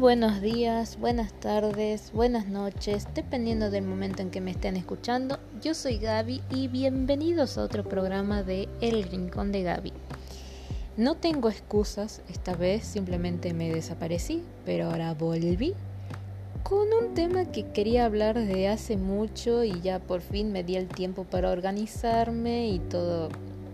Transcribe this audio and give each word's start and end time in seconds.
Buenos 0.00 0.40
días, 0.40 0.98
buenas 0.98 1.32
tardes, 1.38 2.10
buenas 2.12 2.48
noches, 2.48 3.06
dependiendo 3.14 3.70
del 3.70 3.84
momento 3.84 4.22
en 4.22 4.30
que 4.30 4.40
me 4.40 4.50
estén 4.50 4.76
escuchando. 4.76 5.38
Yo 5.62 5.72
soy 5.72 5.98
Gaby 5.98 6.42
y 6.50 6.66
bienvenidos 6.66 7.56
a 7.56 7.62
otro 7.62 7.84
programa 7.84 8.42
de 8.42 8.68
El 8.80 9.04
Rincón 9.04 9.52
de 9.52 9.62
Gaby. 9.62 9.92
No 10.96 11.14
tengo 11.14 11.48
excusas, 11.48 12.22
esta 12.28 12.54
vez 12.54 12.84
simplemente 12.84 13.54
me 13.54 13.72
desaparecí, 13.72 14.42
pero 14.66 14.86
ahora 14.86 15.14
volví 15.14 15.74
con 16.64 16.88
un 16.92 17.14
tema 17.14 17.44
que 17.44 17.70
quería 17.70 18.04
hablar 18.04 18.36
desde 18.36 18.68
hace 18.68 18.96
mucho 18.96 19.62
y 19.62 19.80
ya 19.80 20.00
por 20.00 20.22
fin 20.22 20.50
me 20.50 20.64
di 20.64 20.74
el 20.74 20.88
tiempo 20.88 21.22
para 21.22 21.52
organizarme 21.52 22.66
y 22.68 22.80
todo 22.80 23.28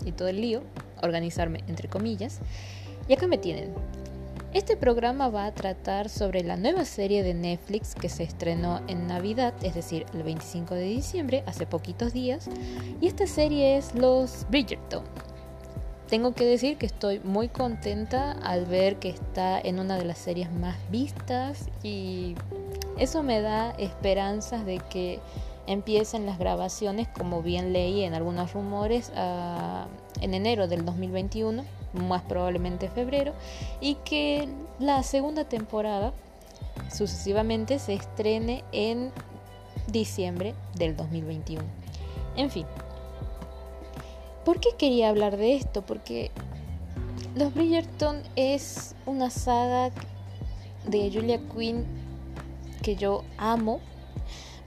y 0.05 0.13
todo 0.13 0.29
el 0.29 0.43
lío, 0.43 0.63
organizarme 1.02 1.65
entre 1.66 1.89
comillas. 1.89 2.41
Y 3.09 3.15
acá 3.15 3.27
me 3.27 3.39
tienen, 3.39 3.73
este 4.53 4.77
programa 4.77 5.29
va 5.29 5.47
a 5.47 5.55
tratar 5.55 6.09
sobre 6.09 6.43
la 6.43 6.57
nueva 6.57 6.85
serie 6.85 7.23
de 7.23 7.35
Netflix 7.35 7.95
que 7.95 8.09
se 8.09 8.25
estrenó 8.25 8.81
en 8.89 9.07
Navidad, 9.07 9.55
es 9.63 9.75
decir, 9.75 10.07
el 10.13 10.25
25 10.25 10.75
de 10.75 10.83
diciembre, 10.83 11.45
hace 11.47 11.67
poquitos 11.67 12.13
días, 12.13 12.49
y 13.01 13.07
esta 13.07 13.29
serie 13.29 13.77
es 13.77 13.95
Los 13.95 14.47
Bridgerton. 14.51 15.05
Tengo 16.09 16.35
que 16.35 16.45
decir 16.45 16.79
que 16.79 16.87
estoy 16.87 17.21
muy 17.21 17.49
contenta 17.49 18.33
al 18.33 18.67
ver 18.67 18.97
que 18.97 19.11
está 19.11 19.61
en 19.61 19.79
una 19.79 19.97
de 19.97 20.05
las 20.05 20.19
series 20.19 20.51
más 20.51 20.77
vistas 20.91 21.69
y 21.85 22.35
eso 22.99 23.23
me 23.23 23.41
da 23.41 23.71
esperanzas 23.79 24.67
de 24.67 24.79
que 24.91 25.21
empiecen 25.69 26.27
las 26.27 26.41
grabaciones, 26.41 27.07
como 27.07 27.43
bien 27.43 27.73
leí 27.73 28.03
en 28.03 28.15
algunos 28.15 28.53
rumores, 28.53 29.13
ah, 29.15 29.87
en 30.21 30.35
enero 30.35 30.67
del 30.67 30.85
2021 30.85 31.63
más 31.93 32.23
probablemente 32.23 32.88
febrero, 32.88 33.33
y 33.80 33.95
que 33.96 34.49
la 34.79 35.02
segunda 35.02 35.45
temporada 35.45 36.13
sucesivamente 36.91 37.79
se 37.79 37.95
estrene 37.95 38.65
en 38.73 39.13
diciembre 39.87 40.55
del 40.74 40.96
2021. 40.96 41.63
En 42.37 42.51
fin, 42.51 42.66
¿por 44.45 44.61
qué 44.61 44.71
quería 44.79 45.09
hablar 45.09 45.37
de 45.37 45.57
esto? 45.57 45.83
Porque 45.83 46.30
Los 47.35 47.55
Bridgerton 47.55 48.23
es 48.37 48.95
una 49.07 49.30
saga 49.30 49.91
de 50.87 51.11
Julia 51.13 51.41
Quinn 51.55 51.87
que 52.83 52.96
yo 52.96 53.24
amo, 53.37 53.80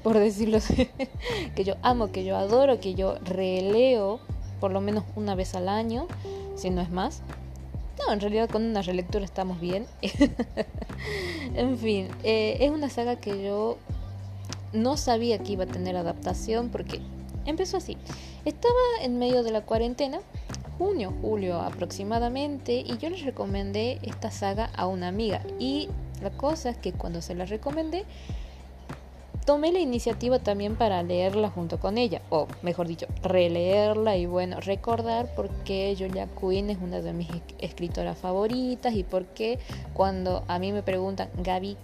por 0.03 0.19
decirlo 0.19 0.57
así, 0.57 0.89
que 1.55 1.63
yo 1.63 1.75
amo, 1.81 2.11
que 2.11 2.23
yo 2.23 2.37
adoro, 2.37 2.79
que 2.79 2.93
yo 2.93 3.15
releo 3.23 4.19
por 4.59 4.71
lo 4.71 4.81
menos 4.81 5.03
una 5.15 5.35
vez 5.35 5.55
al 5.55 5.67
año 5.67 6.07
si 6.55 6.69
no 6.69 6.81
es 6.81 6.89
más. 6.89 7.21
No, 7.99 8.11
en 8.11 8.19
realidad 8.19 8.49
con 8.49 8.63
una 8.63 8.81
relectura 8.81 9.23
estamos 9.23 9.59
bien. 9.59 9.85
en 11.55 11.77
fin, 11.77 12.07
eh, 12.23 12.57
es 12.59 12.71
una 12.71 12.89
saga 12.89 13.17
que 13.17 13.43
yo 13.43 13.77
no 14.73 14.97
sabía 14.97 15.39
que 15.39 15.53
iba 15.53 15.65
a 15.65 15.67
tener 15.67 15.95
adaptación 15.95 16.69
porque 16.69 16.99
empezó 17.45 17.77
así. 17.77 17.97
Estaba 18.45 18.73
en 19.01 19.19
medio 19.19 19.43
de 19.43 19.51
la 19.51 19.61
cuarentena, 19.61 20.19
junio, 20.77 21.13
julio 21.21 21.61
aproximadamente, 21.61 22.83
y 22.85 22.97
yo 22.97 23.09
les 23.09 23.23
recomendé 23.23 23.99
esta 24.01 24.31
saga 24.31 24.65
a 24.75 24.87
una 24.87 25.07
amiga. 25.07 25.41
Y 25.59 25.89
la 26.21 26.31
cosa 26.31 26.71
es 26.71 26.77
que 26.77 26.93
cuando 26.93 27.21
se 27.21 27.35
la 27.35 27.45
recomendé, 27.45 28.05
tomé 29.45 29.71
la 29.71 29.79
iniciativa 29.79 30.39
también 30.39 30.75
para 30.75 31.03
leerla 31.03 31.49
junto 31.49 31.79
con 31.79 31.97
ella, 31.97 32.21
o 32.29 32.47
mejor 32.61 32.87
dicho, 32.87 33.07
releerla 33.21 34.17
y 34.17 34.25
bueno, 34.25 34.59
recordar 34.59 35.33
por 35.35 35.49
qué 35.63 35.95
Julia 35.97 36.27
Quinn 36.39 36.69
es 36.69 36.77
una 36.81 37.01
de 37.01 37.13
mis 37.13 37.29
escritoras 37.59 38.17
favoritas 38.17 38.93
y 38.93 39.03
por 39.03 39.25
qué 39.25 39.59
cuando 39.93 40.43
a 40.47 40.59
mí 40.59 40.71
me 40.71 40.83
preguntan, 40.83 41.29
Gaby, 41.37 41.77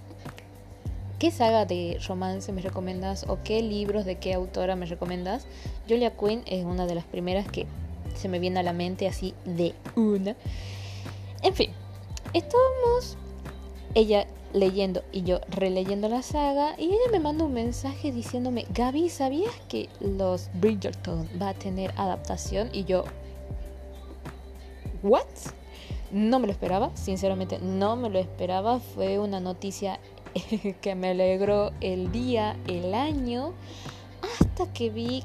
¿qué 1.20 1.32
saga 1.32 1.66
de 1.66 2.00
romance 2.08 2.52
me 2.52 2.62
recomiendas 2.62 3.26
o 3.28 3.40
qué 3.44 3.62
libros 3.62 4.06
de 4.06 4.16
qué 4.16 4.34
autora 4.34 4.76
me 4.76 4.86
recomiendas? 4.86 5.46
Julia 5.88 6.16
Quinn 6.16 6.44
es 6.46 6.66
una 6.66 6.86
de 6.86 6.96
las 6.96 7.06
primeras 7.06 7.48
que 7.48 7.66
se 8.16 8.30
me 8.30 8.40
viene 8.40 8.60
a 8.60 8.64
la 8.64 8.74
mente 8.74 9.08
así 9.08 9.34
de 9.46 9.74
una. 9.96 10.36
En 11.42 11.54
fin, 11.54 11.72
estábamos 12.34 13.18
ella 13.96 14.28
leyendo 14.54 15.04
y 15.12 15.24
yo 15.24 15.40
releyendo 15.50 16.10
la 16.10 16.22
saga 16.22 16.76
y 16.78 16.86
ella 16.86 17.12
me 17.12 17.20
manda 17.20 17.46
un 17.46 17.54
mensaje 17.54 18.12
diciéndome, 18.12 18.66
Gaby, 18.74 19.10
¿sabías 19.10 19.54
que 19.68 19.90
los 20.00 20.50
Bridgerton 20.56 21.30
va 21.42 21.50
a 21.50 21.54
tener 21.54 21.94
adaptación? 21.98 22.70
Y 22.74 22.86
yo, 22.86 23.04
¿what? 25.04 25.26
No 26.12 26.40
me 26.40 26.48
lo 26.48 26.54
esperaba, 26.54 26.92
sinceramente 26.96 27.60
no 27.60 27.96
me 27.96 28.10
lo 28.10 28.18
esperaba, 28.18 28.80
fue 28.80 29.20
una 29.20 29.40
noticia 29.40 30.00
que 30.82 30.96
me 30.96 31.10
alegró 31.10 31.72
el 31.82 32.12
día, 32.12 32.58
el 32.68 32.94
año, 32.94 33.54
hasta 34.22 34.72
que 34.74 34.90
vi 34.90 35.24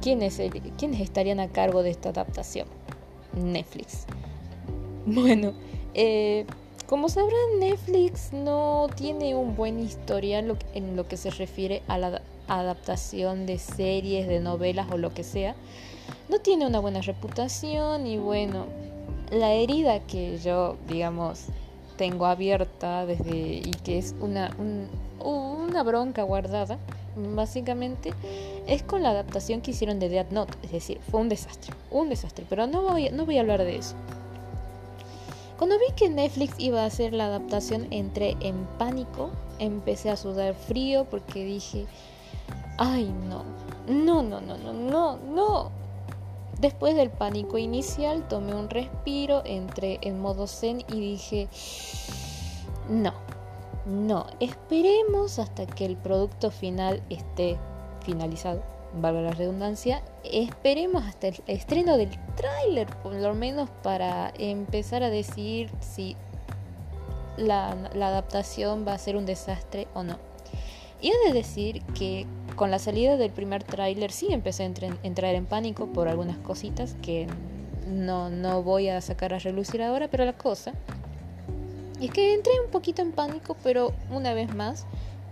quiénes, 0.00 0.40
quiénes 0.78 1.00
estarían 1.00 1.40
a 1.40 1.48
cargo 1.48 1.82
de 1.82 1.90
esta 1.90 2.08
adaptación. 2.08 2.66
Netflix. 3.34 4.06
Bueno, 5.06 5.52
eh, 5.94 6.46
como 6.92 7.08
sabrán, 7.08 7.58
Netflix 7.58 8.34
no 8.34 8.86
tiene 8.94 9.34
un 9.34 9.56
buen 9.56 9.80
historial 9.80 10.58
en 10.74 10.94
lo 10.94 11.08
que 11.08 11.16
se 11.16 11.30
refiere 11.30 11.80
a 11.88 11.96
la 11.96 12.20
adaptación 12.48 13.46
de 13.46 13.56
series, 13.58 14.28
de 14.28 14.40
novelas 14.40 14.88
o 14.92 14.98
lo 14.98 15.14
que 15.14 15.24
sea. 15.24 15.54
No 16.28 16.40
tiene 16.40 16.66
una 16.66 16.80
buena 16.80 17.00
reputación 17.00 18.06
y 18.06 18.18
bueno, 18.18 18.66
la 19.30 19.54
herida 19.54 20.00
que 20.00 20.36
yo, 20.36 20.76
digamos, 20.86 21.46
tengo 21.96 22.26
abierta 22.26 23.06
desde 23.06 23.38
y 23.38 23.70
que 23.82 23.96
es 23.96 24.14
una, 24.20 24.54
una 25.18 25.82
bronca 25.84 26.24
guardada, 26.24 26.78
básicamente, 27.16 28.12
es 28.66 28.82
con 28.82 29.02
la 29.02 29.12
adaptación 29.12 29.62
que 29.62 29.70
hicieron 29.70 29.98
de 29.98 30.10
Death 30.10 30.30
Note. 30.30 30.58
Es 30.62 30.72
decir, 30.72 31.00
fue 31.10 31.22
un 31.22 31.30
desastre, 31.30 31.72
un 31.90 32.10
desastre, 32.10 32.44
pero 32.50 32.66
no 32.66 32.82
voy, 32.82 33.08
no 33.08 33.24
voy 33.24 33.38
a 33.38 33.40
hablar 33.40 33.64
de 33.64 33.76
eso. 33.76 33.96
Cuando 35.58 35.78
vi 35.78 35.94
que 35.94 36.08
Netflix 36.08 36.54
iba 36.58 36.82
a 36.82 36.86
hacer 36.86 37.12
la 37.12 37.26
adaptación, 37.26 37.86
entré 37.90 38.36
en 38.40 38.66
pánico, 38.78 39.30
empecé 39.58 40.10
a 40.10 40.16
sudar 40.16 40.54
frío 40.54 41.04
porque 41.04 41.44
dije, 41.44 41.86
ay 42.78 43.12
no, 43.28 43.44
no, 43.86 44.22
no, 44.22 44.40
no, 44.40 44.56
no, 44.56 44.72
no, 44.72 45.16
no. 45.16 45.70
Después 46.60 46.94
del 46.94 47.10
pánico 47.10 47.58
inicial 47.58 48.26
tomé 48.28 48.54
un 48.54 48.70
respiro, 48.70 49.42
entré 49.44 49.98
en 50.02 50.20
modo 50.20 50.46
zen 50.46 50.84
y 50.88 51.00
dije, 51.00 51.48
no, 52.88 53.12
no, 53.84 54.26
esperemos 54.40 55.38
hasta 55.38 55.66
que 55.66 55.84
el 55.84 55.96
producto 55.96 56.50
final 56.50 57.02
esté 57.10 57.58
finalizado 58.04 58.71
valga 58.94 59.22
la 59.22 59.30
redundancia, 59.32 60.02
esperemos 60.24 61.04
hasta 61.04 61.28
el 61.28 61.42
estreno 61.46 61.96
del 61.96 62.10
tráiler, 62.36 62.86
por 63.02 63.14
lo 63.14 63.34
menos 63.34 63.70
para 63.82 64.32
empezar 64.38 65.02
a 65.02 65.10
decir 65.10 65.70
si 65.80 66.16
la, 67.36 67.70
adaptación 67.70 68.86
va 68.86 68.94
a 68.94 68.98
ser 68.98 69.16
un 69.16 69.26
desastre 69.26 69.88
o 69.94 70.02
no. 70.02 70.18
Y 71.00 71.10
he 71.10 71.28
de 71.28 71.32
decir 71.32 71.82
que 71.94 72.26
con 72.54 72.70
la 72.70 72.78
salida 72.78 73.16
del 73.16 73.32
primer 73.32 73.64
tráiler 73.64 74.12
sí 74.12 74.28
empecé 74.30 74.64
a 74.64 74.66
entrar 75.02 75.34
en 75.34 75.46
pánico 75.46 75.86
por 75.86 76.06
algunas 76.06 76.38
cositas 76.38 76.94
que 77.02 77.26
no, 77.88 78.30
no 78.30 78.62
voy 78.62 78.88
a 78.88 79.00
sacar 79.00 79.34
a 79.34 79.38
relucir 79.38 79.82
ahora, 79.82 80.08
pero 80.08 80.24
la 80.24 80.34
cosa 80.34 80.72
es 82.00 82.10
que 82.10 82.34
entré 82.34 82.52
un 82.64 82.70
poquito 82.70 83.02
en 83.02 83.12
pánico, 83.12 83.56
pero 83.64 83.92
una 84.10 84.34
vez 84.34 84.54
más 84.54 84.86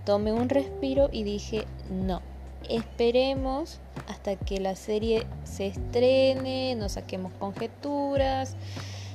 tomé 0.05 0.33
un 0.33 0.49
respiro 0.49 1.09
y 1.13 1.23
dije 1.23 1.67
no 1.91 2.21
esperemos 2.69 3.79
hasta 4.09 4.37
que 4.37 4.61
la 4.61 4.77
serie 4.77 5.27
se 5.45 5.67
estrene, 5.67 6.75
no 6.77 6.89
saquemos 6.89 7.33
conjeturas, 7.35 8.57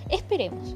esperemos. 0.10 0.76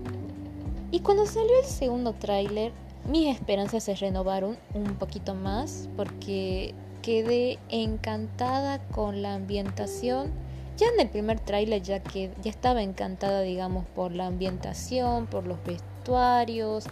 Y 0.92 1.02
cuando 1.02 1.26
salió 1.26 1.60
el 1.60 1.66
segundo 1.66 2.14
tráiler, 2.14 2.72
mis 3.08 3.34
esperanzas 3.34 3.84
se 3.84 3.96
renovaron 3.96 4.58
un 4.74 4.96
poquito 4.96 5.36
más 5.36 5.88
porque 5.96 6.74
quedé 7.02 7.60
encantada 7.70 8.80
con 8.90 9.22
la 9.22 9.36
ambientación. 9.36 10.32
Ya 10.78 10.88
en 10.88 11.00
el 11.00 11.10
primer 11.10 11.40
tráiler 11.40 11.82
ya 11.82 12.02
que 12.02 12.32
ya 12.42 12.50
estaba 12.50 12.82
encantada, 12.82 13.42
digamos, 13.42 13.86
por 13.96 14.14
la 14.14 14.28
ambientación, 14.28 15.28
por 15.28 15.46
los 15.46 15.64
vestuarios, 15.64 16.86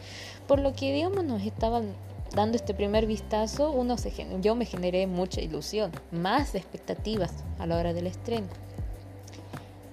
por 0.47 0.59
lo 0.59 0.73
que 0.73 0.93
digamos 0.93 1.23
nos 1.23 1.41
estaban 1.43 1.93
dando 2.35 2.57
este 2.57 2.73
primer 2.73 3.05
vistazo, 3.05 3.71
uno 3.71 3.97
se, 3.97 4.11
yo 4.41 4.55
me 4.55 4.65
generé 4.65 5.07
mucha 5.07 5.41
ilusión, 5.41 5.91
más 6.11 6.55
expectativas 6.55 7.33
a 7.59 7.65
la 7.65 7.77
hora 7.77 7.93
del 7.93 8.07
estreno. 8.07 8.47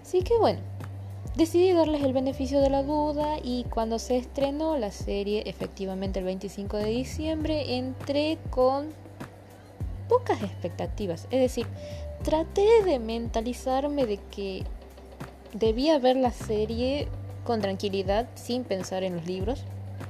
Así 0.02 0.22
que 0.22 0.36
bueno, 0.38 0.60
decidí 1.36 1.72
darles 1.72 2.02
el 2.02 2.12
beneficio 2.12 2.60
de 2.60 2.70
la 2.70 2.82
duda 2.82 3.38
y 3.42 3.64
cuando 3.64 3.98
se 3.98 4.16
estrenó 4.16 4.76
la 4.78 4.90
serie, 4.90 5.42
efectivamente 5.46 6.18
el 6.18 6.24
25 6.24 6.76
de 6.76 6.86
diciembre, 6.86 7.76
entré 7.76 8.38
con 8.50 8.88
pocas 10.08 10.42
expectativas. 10.42 11.26
Es 11.30 11.40
decir, 11.40 11.66
traté 12.22 12.84
de 12.84 12.98
mentalizarme 12.98 14.06
de 14.06 14.18
que 14.18 14.64
debía 15.52 15.98
ver 15.98 16.16
la 16.16 16.32
serie 16.32 17.08
con 17.44 17.60
tranquilidad, 17.60 18.28
sin 18.34 18.64
pensar 18.64 19.04
en 19.04 19.16
los 19.16 19.26
libros, 19.26 19.64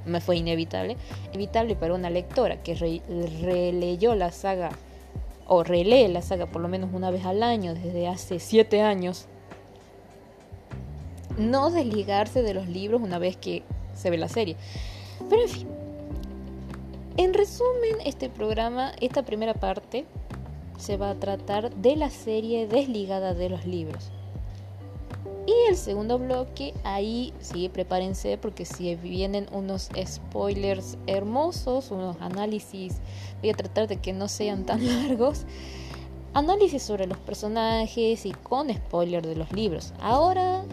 me 0.06 0.20
fue 0.20 0.36
inevitable, 0.36 0.96
inevitable 1.28 1.76
para 1.76 1.94
una 1.94 2.10
lectora 2.10 2.62
que 2.62 2.74
releyó 2.74 4.14
la 4.14 4.32
saga 4.32 4.70
o 5.46 5.62
relee 5.62 6.08
la 6.08 6.22
saga 6.22 6.46
por 6.46 6.62
lo 6.62 6.68
menos 6.68 6.90
una 6.92 7.10
vez 7.10 7.24
al 7.26 7.42
año 7.42 7.74
desde 7.74 8.08
hace 8.08 8.38
siete 8.38 8.82
años, 8.82 9.26
no 11.36 11.70
desligarse 11.70 12.42
de 12.42 12.54
los 12.54 12.68
libros 12.68 13.02
una 13.02 13.18
vez 13.18 13.36
que 13.36 13.62
se 13.94 14.10
ve 14.10 14.18
la 14.18 14.28
serie. 14.28 14.56
Pero 15.28 15.42
en 15.42 15.48
fin, 15.48 15.68
en 17.16 17.32
resumen, 17.32 17.96
este 18.04 18.28
programa, 18.28 18.92
esta 19.00 19.22
primera 19.22 19.54
parte, 19.54 20.04
se 20.78 20.96
va 20.96 21.10
a 21.10 21.14
tratar 21.14 21.72
de 21.74 21.96
la 21.96 22.10
serie 22.10 22.66
desligada 22.66 23.34
de 23.34 23.48
los 23.48 23.64
libros. 23.66 24.10
Y 25.46 25.52
el 25.68 25.76
segundo 25.76 26.18
bloque, 26.18 26.72
ahí 26.84 27.34
sí, 27.40 27.68
prepárense 27.68 28.38
porque 28.38 28.64
si 28.64 28.94
vienen 28.94 29.46
unos 29.52 29.90
spoilers 30.06 30.96
hermosos, 31.06 31.90
unos 31.90 32.16
análisis, 32.20 32.94
voy 33.40 33.50
a 33.50 33.54
tratar 33.54 33.86
de 33.86 33.98
que 33.98 34.12
no 34.14 34.28
sean 34.28 34.64
tan 34.64 34.86
largos. 35.08 35.44
Análisis 36.32 36.82
sobre 36.82 37.06
los 37.06 37.18
personajes 37.18 38.24
y 38.26 38.32
con 38.32 38.72
spoilers 38.72 39.26
de 39.26 39.36
los 39.36 39.52
libros. 39.52 39.92
Ahora 40.00 40.64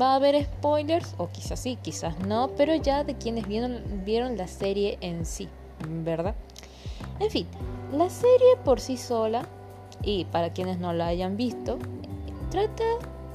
va 0.00 0.12
a 0.12 0.14
haber 0.16 0.44
spoilers, 0.44 1.14
o 1.18 1.28
quizás 1.28 1.60
sí, 1.60 1.76
quizás 1.82 2.18
no, 2.20 2.50
pero 2.56 2.74
ya 2.74 3.04
de 3.04 3.16
quienes 3.16 3.46
vieron, 3.46 3.82
vieron 4.04 4.36
la 4.36 4.46
serie 4.46 4.96
en 5.00 5.26
sí, 5.26 5.48
¿verdad? 6.04 6.34
En 7.20 7.30
fin, 7.30 7.46
la 7.92 8.08
serie 8.08 8.56
por 8.64 8.80
sí 8.80 8.96
sola, 8.96 9.46
y 10.02 10.24
para 10.26 10.52
quienes 10.52 10.78
no 10.78 10.92
la 10.92 11.08
hayan 11.08 11.36
visto, 11.36 11.78
trata 12.50 12.84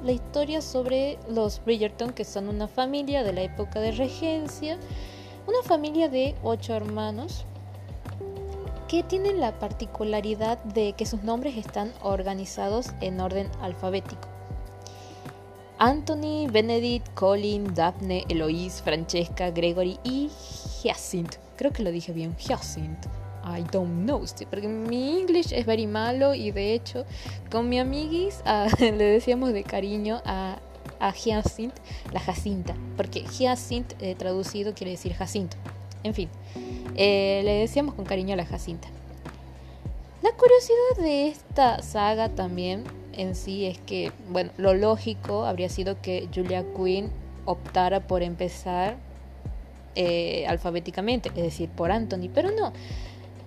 la 0.04 0.12
historia 0.12 0.62
sobre 0.62 1.18
los 1.30 1.64
Bridgerton, 1.64 2.12
que 2.12 2.26
son 2.26 2.50
una 2.50 2.68
familia 2.68 3.24
de 3.24 3.34
la 3.34 3.42
época 3.42 3.80
de 3.80 3.92
regencia, 3.92 4.78
una 5.48 5.62
familia 5.64 6.10
de 6.10 6.36
ocho 6.44 6.74
hermanos 6.74 7.46
que 8.88 9.04
tienen 9.04 9.40
la 9.40 9.58
particularidad 9.60 10.58
de 10.64 10.94
que 10.94 11.06
sus 11.06 11.24
nombres 11.24 11.58
están 11.58 11.94
organizados 12.02 12.88
en 13.02 13.20
orden 13.20 13.50
alfabético. 13.62 14.28
Anthony, 15.78 16.48
Benedict, 16.52 17.08
Colin, 17.14 17.74
Daphne, 17.74 18.26
Eloise, 18.28 18.82
Francesca, 18.82 19.52
Gregory 19.52 20.00
y 20.04 20.30
Hyacinth. 20.84 21.36
Creo 21.56 21.72
que 21.72 21.84
lo 21.84 21.92
dije 21.92 22.12
bien, 22.12 22.36
Hyacinth. 22.36 23.06
I 23.58 23.64
don't 23.72 24.06
know, 24.06 24.24
porque 24.50 24.68
mi 24.68 25.20
inglés 25.20 25.52
es 25.52 25.66
very 25.66 25.88
malo 25.88 26.34
y 26.34 26.52
de 26.52 26.74
hecho 26.74 27.06
con 27.50 27.70
mi 27.70 27.80
amiguis 27.80 28.42
ah, 28.46 28.68
le 28.80 28.92
decíamos 29.04 29.54
de 29.54 29.64
cariño 29.64 30.22
a, 30.26 30.60
a 31.00 31.14
la 32.12 32.20
Jacinta, 32.20 32.76
porque 32.98 33.24
Hyacinth 33.24 33.94
eh, 34.02 34.16
traducido 34.16 34.74
quiere 34.74 34.92
decir 34.92 35.14
Jacinto. 35.14 35.58
En 36.04 36.14
fin, 36.14 36.30
eh, 36.96 37.42
le 37.44 37.54
decíamos 37.54 37.96
con 37.96 38.06
cariño 38.06 38.34
a 38.34 38.38
la 38.38 38.46
Jacinta. 38.46 38.88
La 40.22 40.32
curiosidad 40.32 41.04
de 41.04 41.28
esta 41.28 41.82
saga 41.82 42.30
también 42.30 42.84
en 43.14 43.36
sí 43.36 43.66
es 43.66 43.78
que, 43.80 44.12
bueno, 44.30 44.52
lo 44.58 44.74
lógico 44.74 45.46
habría 45.46 45.70
sido 45.70 46.02
que 46.02 46.28
Julia 46.34 46.66
Quinn 46.76 47.10
optara 47.46 48.02
por 48.02 48.22
empezar 48.22 48.98
eh, 49.96 50.46
alfabéticamente, 50.48 51.30
es 51.30 51.44
decir, 51.44 51.70
por 51.70 51.92
Anthony, 51.92 52.30
pero 52.34 52.52
no. 52.52 52.72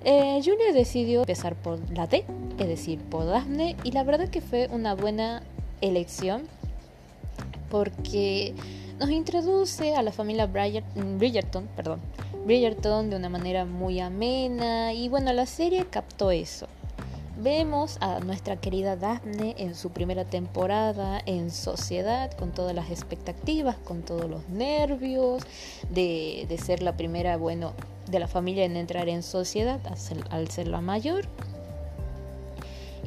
Eh, 0.04 0.40
Julia 0.44 0.72
decidió 0.72 1.20
empezar 1.20 1.54
por 1.54 1.78
la 1.96 2.06
D, 2.06 2.24
es 2.58 2.66
decir, 2.66 2.98
por 2.98 3.24
Daphne, 3.26 3.76
y 3.84 3.92
la 3.92 4.02
verdad 4.02 4.28
que 4.28 4.40
fue 4.40 4.68
una 4.72 4.94
buena 4.94 5.42
elección 5.80 6.42
porque 7.70 8.54
nos 8.98 9.10
introduce 9.10 9.94
a 9.94 10.02
la 10.02 10.12
familia 10.12 10.46
Bridgerton, 10.46 11.68
perdón, 11.76 12.00
Bridgerton 12.44 13.10
de 13.10 13.16
una 13.16 13.28
manera 13.28 13.64
muy 13.64 14.00
amena 14.00 14.92
y 14.92 15.08
bueno, 15.08 15.32
la 15.32 15.46
serie 15.46 15.86
captó 15.86 16.30
eso. 16.30 16.66
Vemos 17.38 17.96
a 18.00 18.20
nuestra 18.20 18.56
querida 18.56 18.96
Daphne 18.96 19.54
en 19.58 19.74
su 19.74 19.90
primera 19.90 20.24
temporada 20.24 21.20
en 21.24 21.50
sociedad, 21.50 22.30
con 22.32 22.52
todas 22.52 22.74
las 22.74 22.90
expectativas, 22.90 23.76
con 23.78 24.02
todos 24.02 24.28
los 24.28 24.48
nervios, 24.50 25.42
de, 25.90 26.44
de 26.48 26.58
ser 26.58 26.82
la 26.82 26.96
primera, 26.96 27.38
bueno, 27.38 27.72
de 28.10 28.18
la 28.18 28.28
familia 28.28 28.64
en 28.64 28.76
entrar 28.76 29.08
en 29.08 29.22
sociedad 29.22 29.80
al 30.30 30.48
ser, 30.48 30.68
la 30.68 30.80
mayor. 30.80 31.26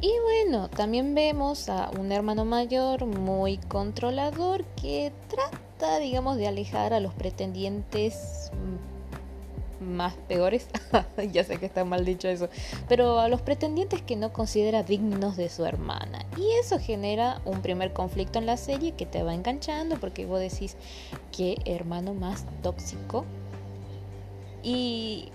Y 0.00 0.12
bueno, 0.24 0.68
también 0.68 1.14
vemos 1.14 1.68
a 1.68 1.90
un 1.98 2.12
hermano 2.12 2.44
mayor 2.44 3.06
muy 3.06 3.56
controlador 3.56 4.64
que 4.80 5.12
trata, 5.28 5.98
digamos, 5.98 6.36
de 6.36 6.48
alejar 6.48 6.92
a 6.92 7.00
los 7.00 7.14
pretendientes 7.14 8.50
más 9.80 10.14
peores, 10.28 10.68
ya 11.32 11.44
sé 11.44 11.58
que 11.58 11.66
está 11.66 11.84
mal 11.84 12.04
dicho 12.04 12.28
eso, 12.28 12.48
pero 12.88 13.18
a 13.18 13.28
los 13.28 13.42
pretendientes 13.42 14.02
que 14.02 14.16
no 14.16 14.32
considera 14.32 14.82
dignos 14.82 15.36
de 15.36 15.48
su 15.48 15.64
hermana. 15.64 16.24
Y 16.36 16.48
eso 16.60 16.78
genera 16.78 17.40
un 17.44 17.62
primer 17.62 17.92
conflicto 17.92 18.38
en 18.38 18.46
la 18.46 18.56
serie 18.56 18.92
que 18.92 19.06
te 19.06 19.22
va 19.22 19.34
enganchando 19.34 19.96
porque 19.98 20.26
vos 20.26 20.40
decís, 20.40 20.76
¿qué 21.36 21.56
hermano 21.64 22.14
más 22.14 22.44
tóxico 22.62 23.24
y 24.62 25.28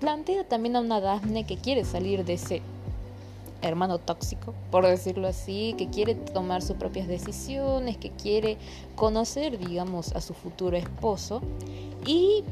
plantea 0.00 0.44
también 0.44 0.76
a 0.76 0.80
una 0.80 1.00
Daphne 1.00 1.44
que 1.44 1.56
quiere 1.56 1.84
salir 1.84 2.24
de 2.24 2.34
ese 2.34 2.62
hermano 3.62 3.98
tóxico, 3.98 4.54
por 4.70 4.86
decirlo 4.86 5.28
así, 5.28 5.74
que 5.78 5.88
quiere 5.88 6.14
tomar 6.14 6.62
sus 6.62 6.76
propias 6.76 7.08
decisiones, 7.08 7.96
que 7.96 8.10
quiere 8.10 8.58
conocer, 8.94 9.58
digamos, 9.58 10.12
a 10.12 10.20
su 10.20 10.34
futuro 10.34 10.76
esposo. 10.76 11.40
Y 12.04 12.44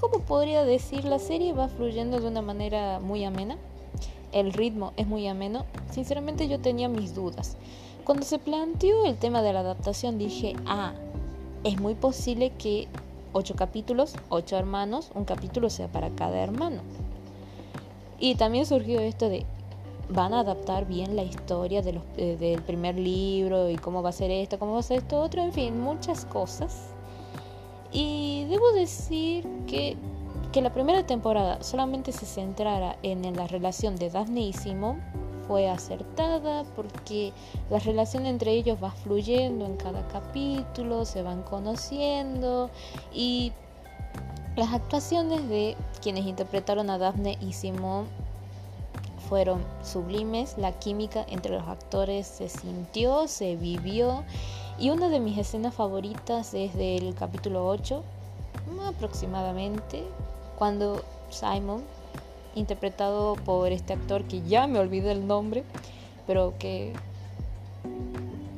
¿cómo 0.00 0.20
podría 0.24 0.64
decir? 0.64 1.04
La 1.04 1.18
serie 1.18 1.52
va 1.52 1.68
fluyendo 1.68 2.20
de 2.20 2.28
una 2.28 2.42
manera 2.42 3.00
muy 3.00 3.24
amena. 3.24 3.56
El 4.32 4.52
ritmo 4.52 4.92
es 4.96 5.06
muy 5.06 5.26
ameno. 5.26 5.64
Sinceramente 5.90 6.48
yo 6.48 6.60
tenía 6.60 6.88
mis 6.88 7.14
dudas. 7.14 7.56
Cuando 8.04 8.24
se 8.24 8.38
planteó 8.38 9.04
el 9.04 9.16
tema 9.16 9.42
de 9.42 9.52
la 9.52 9.60
adaptación 9.60 10.18
dije, 10.18 10.54
ah, 10.66 10.92
es 11.64 11.80
muy 11.80 11.94
posible 11.94 12.50
que 12.50 12.88
ocho 13.32 13.54
capítulos, 13.54 14.14
ocho 14.28 14.56
hermanos, 14.56 15.10
un 15.14 15.24
capítulo 15.24 15.70
sea 15.70 15.88
para 15.88 16.10
cada 16.10 16.38
hermano. 16.38 16.80
Y 18.18 18.34
también 18.34 18.66
surgió 18.66 19.00
esto 19.00 19.28
de, 19.28 19.44
van 20.08 20.34
a 20.34 20.40
adaptar 20.40 20.86
bien 20.86 21.16
la 21.16 21.22
historia 21.22 21.82
de 21.82 21.94
los, 21.94 22.02
eh, 22.16 22.36
del 22.38 22.62
primer 22.62 22.96
libro 22.96 23.68
y 23.68 23.76
cómo 23.76 24.02
va 24.02 24.08
a 24.10 24.12
ser 24.12 24.30
esto, 24.30 24.58
cómo 24.58 24.72
va 24.72 24.80
a 24.80 24.82
ser 24.82 24.98
esto 24.98 25.20
otro, 25.20 25.42
en 25.42 25.52
fin, 25.52 25.80
muchas 25.80 26.24
cosas. 26.24 26.94
Y 27.92 28.44
debo 28.48 28.72
decir 28.72 29.46
que, 29.66 29.96
que 30.52 30.60
la 30.60 30.72
primera 30.72 31.06
temporada 31.06 31.62
solamente 31.62 32.12
se 32.12 32.26
centrara 32.26 32.96
en, 33.02 33.34
la 33.36 33.46
relación 33.46 33.96
de 33.96 34.10
Daphne 34.10 34.40
y 34.42 34.52
Simon 34.52 35.00
fue 35.46 35.68
acertada 35.68 36.64
porque 36.76 37.32
la 37.70 37.78
relación 37.78 38.26
entre 38.26 38.52
ellos 38.52 38.78
va 38.82 38.90
fluyendo 38.90 39.64
en 39.64 39.76
cada 39.76 40.06
capítulo, 40.08 41.06
se 41.06 41.22
van 41.22 41.42
conociendo 41.42 42.70
y 43.14 43.52
las 44.56 44.74
actuaciones 44.74 45.48
de 45.48 45.74
quienes 46.02 46.26
interpretaron 46.26 46.90
a 46.90 46.98
Daphne 46.98 47.38
y 47.40 47.54
Simón 47.54 48.06
fueron 49.28 49.62
sublimes, 49.82 50.56
la 50.58 50.72
química 50.72 51.24
entre 51.28 51.52
los 51.52 51.66
actores 51.68 52.26
se 52.26 52.48
sintió, 52.48 53.28
se 53.28 53.56
vivió 53.56 54.24
y 54.78 54.90
una 54.90 55.08
de 55.08 55.20
mis 55.20 55.36
escenas 55.38 55.74
favoritas 55.74 56.54
es 56.54 56.74
del 56.74 57.14
capítulo 57.14 57.66
8 57.66 58.02
aproximadamente, 58.86 60.04
cuando 60.58 61.02
Simon 61.30 61.82
interpretado 62.54 63.34
por 63.36 63.70
este 63.72 63.92
actor 63.92 64.24
que 64.24 64.42
ya 64.42 64.66
me 64.66 64.78
olvidé 64.78 65.12
el 65.12 65.26
nombre, 65.26 65.64
pero 66.26 66.54
que 66.58 66.92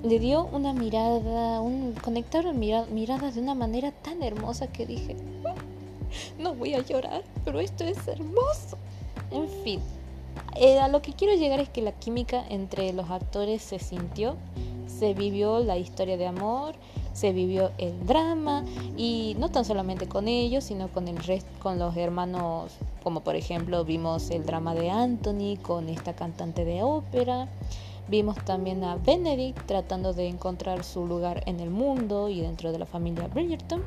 le 0.03 0.19
dio 0.19 0.45
una 0.47 0.73
mirada, 0.73 1.61
conectaron 2.03 2.59
miradas 2.59 3.35
de 3.35 3.41
una 3.41 3.55
manera 3.55 3.93
tan 3.93 4.23
hermosa 4.23 4.67
que 4.69 4.87
dije, 4.87 5.17
no 6.39 6.55
voy 6.55 6.75
a 6.75 6.81
llorar, 6.81 7.23
pero 7.45 7.61
esto 7.61 7.85
es 7.85 8.09
hermoso. 8.09 8.79
En 9.31 9.49
fin, 9.62 9.81
eh, 10.57 10.79
a 10.79 10.89
lo 10.89 11.03
que 11.03 11.12
quiero 11.12 11.35
llegar 11.35 11.61
es 11.61 11.69
que 11.69 11.83
la 11.83 11.93
química 11.93 12.45
entre 12.49 12.93
los 12.93 13.11
actores 13.11 13.62
se 13.62 13.79
sintió, 13.79 14.37
se 15.00 15.14
vivió 15.14 15.61
la 15.61 15.78
historia 15.78 16.19
de 16.19 16.26
amor, 16.26 16.75
se 17.14 17.33
vivió 17.33 17.71
el 17.78 18.07
drama 18.07 18.66
y 18.99 19.35
no 19.38 19.49
tan 19.49 19.64
solamente 19.64 20.07
con 20.07 20.28
ellos, 20.28 20.64
sino 20.64 20.88
con 20.88 21.09
el 21.09 21.16
con 21.62 21.78
los 21.78 21.97
hermanos, 21.97 22.73
como 23.02 23.23
por 23.23 23.35
ejemplo 23.35 23.83
vimos 23.87 24.28
el 24.28 24.45
drama 24.45 24.75
de 24.75 24.90
Anthony 24.90 25.57
con 25.62 25.88
esta 25.88 26.12
cantante 26.14 26.66
de 26.66 26.83
ópera. 26.83 27.49
Vimos 28.09 28.37
también 28.45 28.85
a 28.85 28.97
Benedict 28.97 29.64
tratando 29.64 30.12
de 30.12 30.28
encontrar 30.28 30.85
su 30.85 31.07
lugar 31.07 31.45
en 31.47 31.61
el 31.61 31.71
mundo 31.71 32.28
y 32.28 32.42
dentro 32.42 32.71
de 32.71 32.78
la 32.78 32.85
familia 32.85 33.26
Bridgerton. 33.28 33.83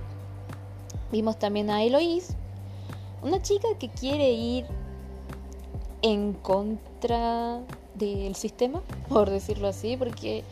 Vimos 1.11 1.37
también 1.37 1.69
a 1.69 1.83
Eloise, 1.83 2.33
una 3.21 3.39
chica 3.39 3.67
que 3.77 3.89
quiere 3.89 4.31
ir 4.31 4.65
en 6.01 6.33
contra 6.33 7.61
del 7.93 8.33
sistema, 8.33 8.81
por 9.09 9.29
decirlo 9.29 9.67
así, 9.67 9.95
porque 9.95 10.43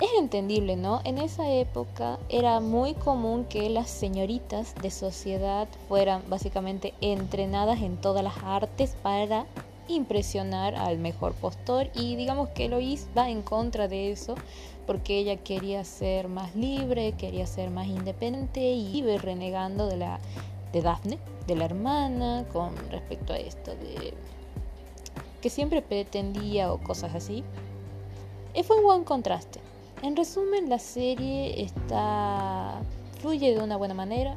es 0.00 0.10
entendible, 0.18 0.76
¿no? 0.76 1.00
En 1.04 1.18
esa 1.18 1.48
época 1.50 2.18
era 2.28 2.60
muy 2.60 2.94
común 2.94 3.44
que 3.44 3.68
las 3.68 3.90
señoritas 3.90 4.74
de 4.76 4.90
sociedad 4.90 5.68
fueran 5.88 6.22
básicamente 6.28 6.94
entrenadas 7.00 7.82
en 7.82 7.96
todas 7.98 8.24
las 8.24 8.38
artes 8.42 8.96
para 9.02 9.46
impresionar 9.88 10.74
al 10.74 10.98
mejor 10.98 11.34
postor 11.34 11.90
y 11.94 12.16
digamos 12.16 12.48
que 12.50 12.66
Eloís 12.66 13.08
va 13.16 13.28
en 13.28 13.42
contra 13.42 13.88
de 13.88 14.12
eso 14.12 14.36
porque 14.86 15.18
ella 15.18 15.36
quería 15.36 15.84
ser 15.84 16.28
más 16.28 16.54
libre, 16.54 17.12
quería 17.12 17.46
ser 17.46 17.70
más 17.70 17.86
independiente 17.86 18.60
y 18.60 18.96
iba 18.96 19.16
renegando 19.18 19.86
de 19.86 19.96
la 19.96 20.20
de 20.72 20.82
Daphne, 20.82 21.18
de 21.46 21.56
la 21.56 21.64
hermana, 21.64 22.44
con 22.52 22.76
respecto 22.90 23.32
a 23.32 23.38
esto 23.38 23.72
de 23.72 24.14
que 25.42 25.50
siempre 25.50 25.82
pretendía 25.82 26.72
o 26.72 26.78
cosas 26.78 27.14
así. 27.14 27.42
Y 28.54 28.62
fue 28.62 28.76
un 28.76 28.84
buen 28.84 29.04
contraste. 29.04 29.60
En 30.02 30.16
resumen, 30.16 30.68
la 30.68 30.78
serie 30.78 31.62
está 31.62 32.80
fluye 33.20 33.54
de 33.54 33.62
una 33.62 33.76
buena 33.76 33.92
manera, 33.92 34.34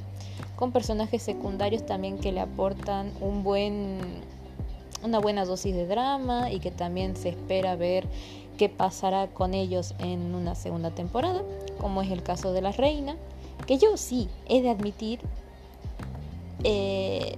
con 0.58 0.72
personajes 0.74 1.24
secundarios 1.24 1.86
también 1.86 2.18
que 2.18 2.34
le 2.34 2.42
aportan 2.42 3.12
un 3.22 3.44
buen 3.44 4.00
una 5.04 5.20
buena 5.20 5.46
dosis 5.46 5.74
de 5.74 5.86
drama 5.86 6.52
y 6.52 6.60
que 6.60 6.72
también 6.72 7.16
se 7.16 7.30
espera 7.30 7.76
ver 7.76 8.08
qué 8.58 8.70
pasará 8.70 9.28
con 9.28 9.54
ellos 9.54 9.96
en 10.00 10.34
una 10.34 10.56
segunda 10.56 10.92
temporada, 10.92 11.44
como 11.80 12.02
es 12.02 12.12
el 12.12 12.24
caso 12.24 12.54
de 12.54 12.62
la 12.62 12.72
reina, 12.72 13.18
que 13.68 13.78
yo 13.78 13.98
sí 13.98 14.30
he 14.48 14.62
de 14.62 14.70
admitir 14.70 15.20
eh, 16.64 17.36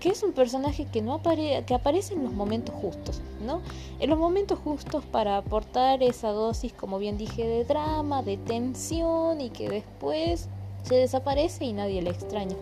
que 0.00 0.08
es 0.08 0.22
un 0.22 0.32
personaje 0.32 0.86
que 0.86 1.02
no 1.02 1.20
que 1.22 1.74
aparece 1.74 2.14
en 2.14 2.24
los 2.24 2.32
momentos 2.32 2.74
justos, 2.74 3.20
¿no? 3.44 3.60
En 4.00 4.08
los 4.08 4.18
momentos 4.18 4.58
justos 4.58 5.04
para 5.04 5.36
aportar 5.36 6.02
esa 6.02 6.30
dosis, 6.30 6.72
como 6.72 6.98
bien 6.98 7.18
dije, 7.18 7.46
de 7.46 7.64
drama, 7.64 8.22
de 8.22 8.38
tensión 8.38 9.40
y 9.40 9.50
que 9.50 9.68
después 9.68 10.48
se 10.82 10.96
desaparece 10.96 11.66
y 11.66 11.74
nadie 11.74 12.00
le 12.00 12.10
extraña. 12.10 12.56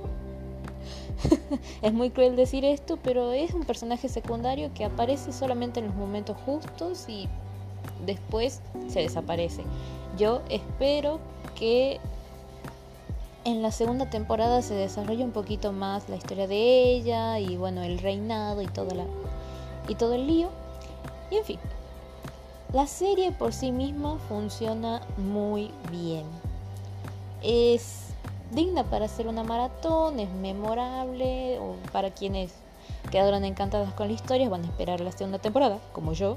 es 1.82 1.92
muy 1.92 2.10
cruel 2.10 2.36
decir 2.36 2.64
esto, 2.64 2.98
pero 3.02 3.32
es 3.32 3.54
un 3.54 3.64
personaje 3.64 4.08
secundario 4.08 4.72
que 4.74 4.84
aparece 4.84 5.32
solamente 5.32 5.80
en 5.80 5.86
los 5.86 5.94
momentos 5.94 6.36
justos 6.44 7.08
y 7.08 7.28
después 8.04 8.60
se 8.88 9.00
desaparece. 9.00 9.62
Yo 10.16 10.42
espero 10.48 11.20
que 11.54 12.00
en 13.44 13.62
la 13.62 13.72
segunda 13.72 14.10
temporada 14.10 14.62
se 14.62 14.74
desarrolla 14.74 15.24
un 15.24 15.32
poquito 15.32 15.72
más 15.72 16.08
la 16.08 16.16
historia 16.16 16.46
de 16.46 16.92
ella 16.92 17.38
y 17.38 17.56
bueno, 17.56 17.82
el 17.82 17.98
reinado 17.98 18.62
y 18.62 18.66
la 18.66 19.06
y 19.88 19.94
todo 19.94 20.14
el 20.14 20.26
lío. 20.26 20.48
Y 21.30 21.36
en 21.36 21.44
fin, 21.44 21.58
la 22.72 22.86
serie 22.86 23.32
por 23.32 23.52
sí 23.52 23.72
misma 23.72 24.18
funciona 24.28 25.00
muy 25.16 25.70
bien. 25.90 26.26
Es 27.42 28.08
digna 28.50 28.84
para 28.84 29.06
hacer 29.06 29.28
una 29.28 29.42
maratón, 29.42 30.20
es 30.20 30.30
memorable 30.30 31.58
o 31.58 31.76
para 31.92 32.10
quienes 32.10 32.52
quedaron 33.10 33.44
encantadas 33.44 33.92
con 33.94 34.08
la 34.08 34.14
historia 34.14 34.48
van 34.48 34.64
a 34.64 34.66
esperar 34.66 35.00
la 35.00 35.12
segunda 35.12 35.38
temporada, 35.38 35.78
como 35.92 36.12
yo. 36.12 36.36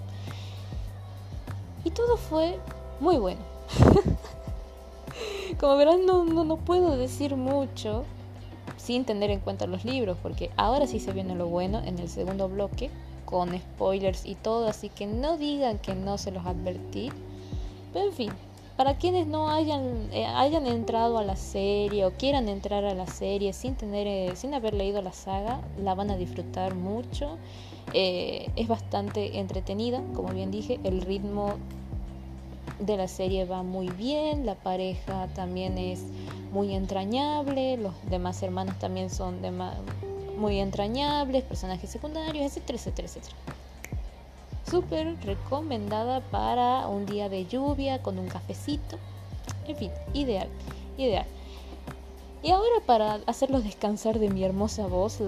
Y 1.84 1.92
todo 1.92 2.18
fue 2.18 2.60
muy 3.00 3.18
bueno. 3.18 3.42
Como 5.60 5.78
verán, 5.78 6.06
no, 6.06 6.24
no, 6.24 6.44
no 6.44 6.58
puedo 6.58 6.98
decir 6.98 7.36
mucho 7.36 8.04
sin 8.78 9.06
tener 9.06 9.30
en 9.30 9.40
cuenta 9.40 9.68
los 9.68 9.86
libros, 9.86 10.18
porque 10.22 10.50
ahora 10.58 10.88
sí 10.88 11.00
se 11.00 11.14
viene 11.14 11.36
lo 11.36 11.48
bueno 11.48 11.82
en 11.86 12.00
el 12.00 12.10
segundo 12.10 12.50
bloque, 12.50 12.90
con 13.26 13.58
spoilers 13.58 14.26
y 14.26 14.36
todo, 14.36 14.68
así 14.68 14.90
que 14.90 15.08
no 15.08 15.38
digan 15.38 15.80
que 15.80 15.96
no 15.96 16.18
se 16.18 16.32
los 16.32 16.46
advertí. 16.46 17.12
Pero 17.94 18.06
en 18.06 18.14
fin, 18.14 18.32
para 18.78 18.98
quienes 18.98 19.28
no 19.28 19.50
hayan, 19.50 20.10
eh, 20.12 20.26
hayan 20.26 20.66
entrado 20.66 21.18
a 21.18 21.24
la 21.24 21.36
serie 21.36 22.06
o 22.06 22.12
quieran 22.12 22.50
entrar 22.50 22.84
a 22.84 22.96
la 22.96 23.06
serie 23.06 23.54
sin, 23.54 23.76
tener, 23.76 24.08
eh, 24.08 24.36
sin 24.36 24.54
haber 24.54 24.74
leído 24.74 25.02
la 25.02 25.14
saga, 25.14 25.62
la 25.82 25.94
van 25.94 26.10
a 26.10 26.18
disfrutar 26.18 26.74
mucho. 26.74 27.38
Eh, 27.94 28.50
es 28.56 28.68
bastante 28.68 29.40
entretenida, 29.40 30.02
como 30.16 30.30
bien 30.30 30.50
dije, 30.50 30.80
el 30.84 31.02
ritmo 31.02 31.56
de 32.82 32.98
la 32.98 33.08
serie 33.08 33.46
va 33.46 33.64
muy 33.64 33.90
bien, 33.90 34.46
la 34.46 34.56
pareja 34.56 35.28
también 35.36 35.78
es 35.78 36.04
muy 36.52 36.74
entrañable, 36.74 37.78
los 37.78 37.94
demás 38.10 38.42
hermanos 38.44 38.78
también 38.80 39.10
son 39.10 39.40
muy 40.38 40.60
entrañables, 40.60 41.44
personajes 41.44 41.90
secundarios, 41.90 42.46
etcétera, 42.46 42.78
etcétera, 42.80 43.08
etcétera. 43.08 43.36
Súper 44.70 45.16
recomendada 45.24 46.22
para 46.22 46.88
un 46.88 47.06
día 47.06 47.30
de 47.30 47.46
lluvia 47.46 48.02
con 48.02 48.18
un 48.18 48.28
cafecito. 48.28 48.98
En 49.68 49.76
fin, 49.76 49.92
ideal, 50.14 50.48
ideal. 50.98 51.26
Y 52.42 52.50
ahora 52.50 52.82
para 52.88 53.20
hacerlos 53.28 53.64
descansar 53.64 54.18
de 54.18 54.30
mi 54.30 54.44
hermosa 54.44 54.88
voz, 54.88 55.20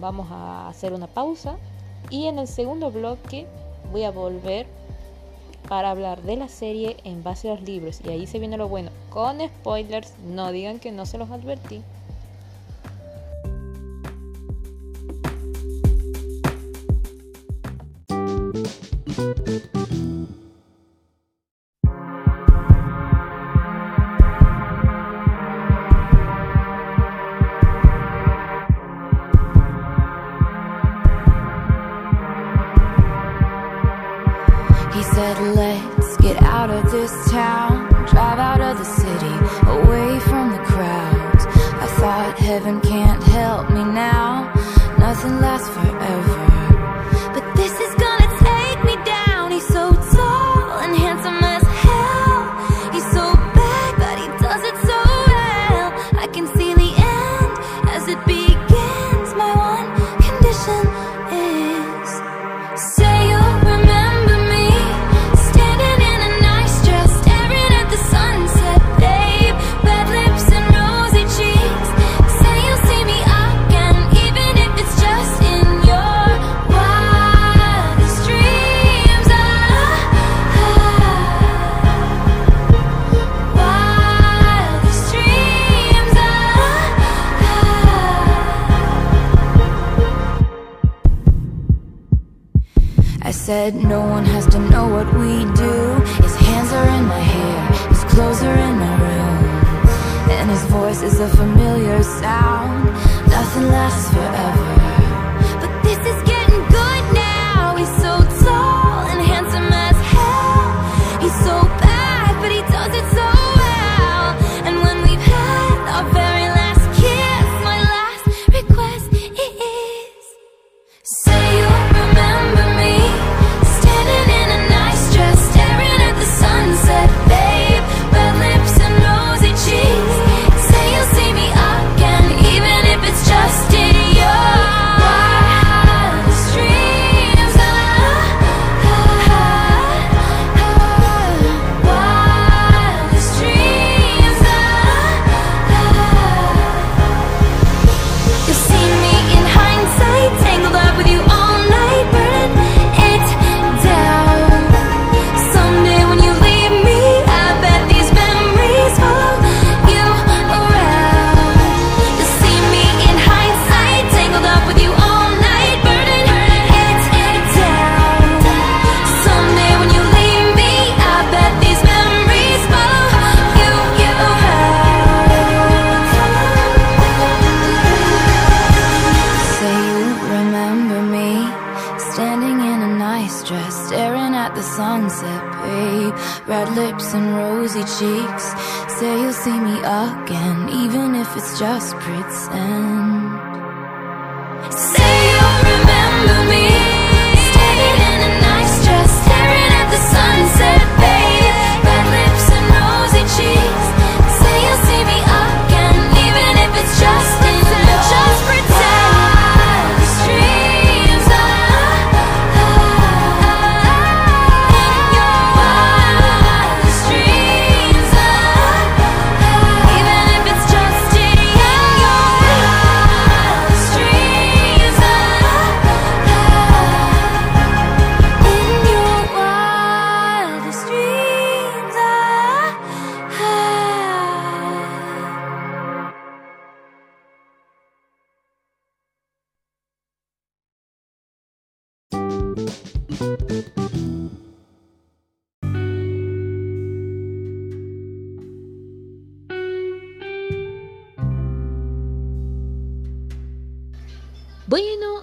vamos 0.00 0.26
a 0.30 0.68
hacer 0.68 0.92
una 0.92 1.06
pausa. 1.06 1.56
Y 2.10 2.26
en 2.26 2.38
el 2.38 2.48
segundo 2.48 2.90
bloque 2.90 3.46
voy 3.92 4.02
a 4.02 4.10
volver 4.10 4.66
para 5.68 5.90
hablar 5.90 6.22
de 6.22 6.36
la 6.36 6.48
serie 6.48 6.96
en 7.04 7.22
base 7.22 7.50
a 7.50 7.54
los 7.54 7.62
libros. 7.62 8.00
Y 8.04 8.08
ahí 8.08 8.26
se 8.26 8.38
viene 8.38 8.56
lo 8.56 8.68
bueno. 8.68 8.90
Con 9.10 9.38
spoilers, 9.40 10.14
no 10.26 10.50
digan 10.50 10.78
que 10.78 10.92
no 10.92 11.06
se 11.06 11.18
los 11.18 11.30
advertí. 11.30 11.82
He 34.98 35.04
said, 35.04 35.38
let's 35.54 36.16
get 36.16 36.42
out 36.42 36.70
of 36.70 36.90
this 36.90 37.12
town 37.30 37.88
Drive 38.08 38.40
out 38.40 38.60
of 38.60 38.78
the 38.78 38.84
city, 38.84 39.34
away 39.70 40.18
from 40.18 40.50
the 40.50 40.58
crowds 40.64 41.46
I 41.46 41.86
thought 42.00 42.36
heaven 42.36 42.80
can't 42.80 43.22
help 43.22 43.70
me 43.70 43.84
now. 43.84 44.52
Nothing 44.98 45.38
lasts 45.38 45.68
forever. 45.68 46.27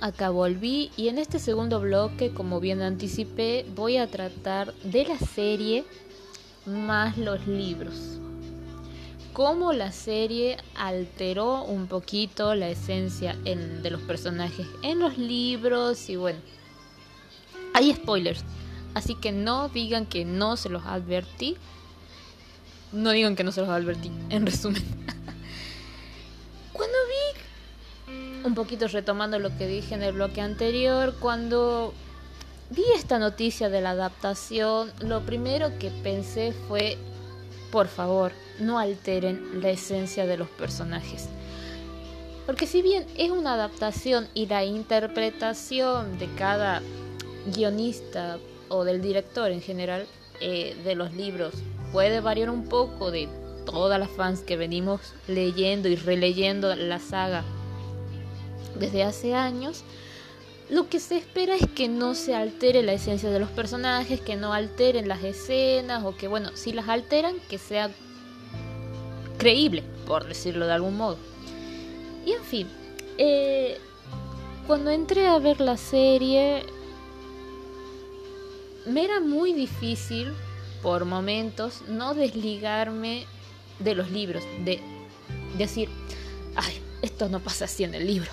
Acá 0.06 0.30
volví 0.30 0.92
y 0.98 1.08
en 1.08 1.18
este 1.18 1.40
segundo 1.40 1.80
bloque, 1.80 2.32
como 2.32 2.60
bien 2.60 2.82
anticipé, 2.82 3.66
voy 3.76 3.98
a 3.98 4.08
tratar 4.08 4.74
de 4.84 5.06
la 5.06 5.18
serie 5.18 5.84
más 6.66 7.18
los 7.18 7.46
libros. 7.48 7.96
Cómo 9.34 9.74
la 9.74 9.92
serie 9.92 10.58
alteró 10.76 11.64
un 11.64 11.88
poquito 11.88 12.54
la 12.56 12.70
esencia 12.70 13.36
en- 13.46 13.82
de 13.82 13.90
los 13.90 14.02
personajes 14.02 14.66
en 14.84 15.00
los 15.00 15.18
libros 15.18 16.08
y 16.10 16.16
bueno, 16.16 16.40
hay 17.74 17.94
spoilers, 17.94 18.44
así 18.94 19.16
que 19.16 19.32
no 19.32 19.70
digan 19.70 20.06
que 20.06 20.24
no 20.24 20.56
se 20.56 20.70
los 20.70 20.86
advertí. 20.86 21.58
No 22.94 23.10
digan 23.12 23.36
que 23.36 23.44
no 23.44 23.52
se 23.52 23.60
los 23.62 23.70
advertí, 23.70 24.10
en 24.30 24.46
resumen. 24.46 24.82
Cuando 26.72 26.96
vi 27.10 27.42
un 28.46 28.54
poquito 28.54 28.88
retomando 28.88 29.40
lo 29.40 29.56
que 29.58 29.68
dije 29.68 29.96
en 29.96 30.04
el 30.04 30.14
bloque 30.14 30.40
anterior, 30.40 31.16
cuando 31.20 31.94
vi 32.70 32.84
esta 32.96 33.18
noticia 33.18 33.70
de 33.70 33.82
la 33.82 33.92
adaptación, 33.92 34.92
lo 35.00 35.22
primero 35.22 35.78
que 35.80 35.90
pensé 35.90 36.54
fue, 36.68 36.98
por 37.72 37.88
favor, 37.88 38.32
no 38.60 38.78
alteren 38.78 39.62
la 39.62 39.72
esencia 39.72 40.28
de 40.28 40.38
los 40.38 40.48
personajes. 40.50 41.28
Porque 42.46 42.68
si 42.68 42.84
bien 42.84 43.08
es 43.18 43.32
una 43.32 43.56
adaptación 43.56 44.28
y 44.36 44.46
la 44.46 44.64
interpretación 44.64 46.20
de 46.20 46.28
cada 46.36 46.84
guionista 47.48 48.38
o 48.70 48.84
del 48.84 49.02
director 49.02 49.52
en 49.52 49.62
general 49.62 50.06
eh, 50.40 50.76
de 50.84 50.96
los 50.96 51.14
libros 51.14 51.56
puede 51.92 52.20
variar 52.20 52.52
un 52.52 52.66
poco 52.66 53.10
de 53.10 53.28
todas 53.66 54.00
las 54.00 54.10
fans 54.12 54.42
que 54.42 54.58
venimos 54.58 55.02
leyendo 55.28 55.88
y 55.88 55.96
releyendo 55.96 56.76
la 56.76 57.00
saga 57.00 57.44
desde 58.78 59.04
hace 59.04 59.34
años, 59.34 59.84
lo 60.70 60.90
que 60.90 61.00
se 61.00 61.18
espera 61.18 61.56
es 61.56 61.68
que 61.76 61.88
no 61.88 62.16
se 62.16 62.34
altere 62.34 62.82
la 62.82 62.94
esencia 62.94 63.30
de 63.30 63.40
los 63.40 63.50
personajes, 63.50 64.20
que 64.20 64.36
no 64.36 64.54
alteren 64.54 65.08
las 65.08 65.24
escenas 65.24 66.04
o 66.04 66.16
que, 66.16 66.28
bueno, 66.28 66.50
si 66.56 66.74
las 66.74 66.90
alteran, 66.90 67.36
que 67.50 67.58
sea 67.58 67.92
creíble, 69.38 69.84
por 70.08 70.28
decirlo 70.28 70.66
de 70.66 70.74
algún 70.74 70.98
modo. 70.98 71.18
Y 72.26 72.32
en 72.32 72.44
fin, 72.44 72.68
eh, 73.18 73.78
cuando 74.66 74.90
entré 74.90 75.28
a 75.28 75.38
ver 75.38 75.62
la 75.62 75.78
serie, 75.78 76.64
me 78.88 79.04
era 79.04 79.20
muy 79.20 79.54
difícil, 79.54 80.34
por 80.82 81.06
momentos, 81.06 81.84
no 81.88 82.16
desligarme 82.16 83.26
de 83.80 83.96
los 83.96 84.10
libros, 84.10 84.44
de 84.64 84.82
decir, 85.58 85.90
ay, 86.56 86.82
esto 87.06 87.30
no 87.30 87.40
pasa 87.40 87.66
así 87.66 87.84
en 87.84 87.94
el 87.94 88.06
libro, 88.06 88.32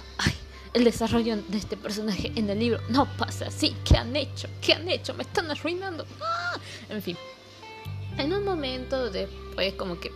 el 0.75 0.85
desarrollo 0.85 1.37
de 1.37 1.59
este 1.59 1.77
personaje 1.77 2.33
en 2.35 2.49
el 2.49 2.59
libro 2.59 2.81
no 2.89 3.07
pasa 3.17 3.47
así, 3.49 3.77
¿qué 3.85 3.97
han 3.97 4.17
hecho? 4.17 4.49
¿Qué 4.61 4.73
han 4.73 4.89
hecho? 4.89 5.15
Me 5.15 5.23
están 5.23 5.51
arruinando. 5.51 6.07
¡Ah! 6.21 6.59
En 6.89 7.03
fin, 7.03 7.17
en 8.19 8.33
un 8.33 8.45
momento 8.45 9.11
después 9.11 9.75
como 9.75 10.01
que 10.01 10.11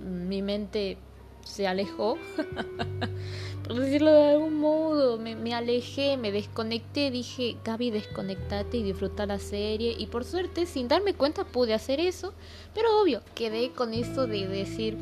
mi 0.00 0.42
mente 0.42 0.96
se 1.44 1.66
alejó, 1.66 2.18
por 3.64 3.74
decirlo 3.74 4.12
de 4.12 4.30
algún 4.30 4.58
modo, 4.58 5.18
me, 5.18 5.34
me, 5.34 5.52
alejé, 5.52 6.16
me 6.16 6.30
desconecté, 6.30 7.10
dije, 7.10 7.56
Gaby, 7.64 7.90
desconectate 7.90 8.76
y 8.76 8.82
disfruta 8.84 9.26
la 9.26 9.40
serie. 9.40 9.96
Y 9.98 10.06
por 10.06 10.24
suerte, 10.24 10.66
sin 10.66 10.86
darme 10.86 11.14
cuenta, 11.14 11.44
pude 11.44 11.74
hacer 11.74 11.98
eso. 11.98 12.32
Pero 12.74 13.00
obvio, 13.00 13.22
quedé 13.34 13.72
con 13.72 13.92
eso 13.92 14.28
de 14.28 14.46
decir, 14.46 14.96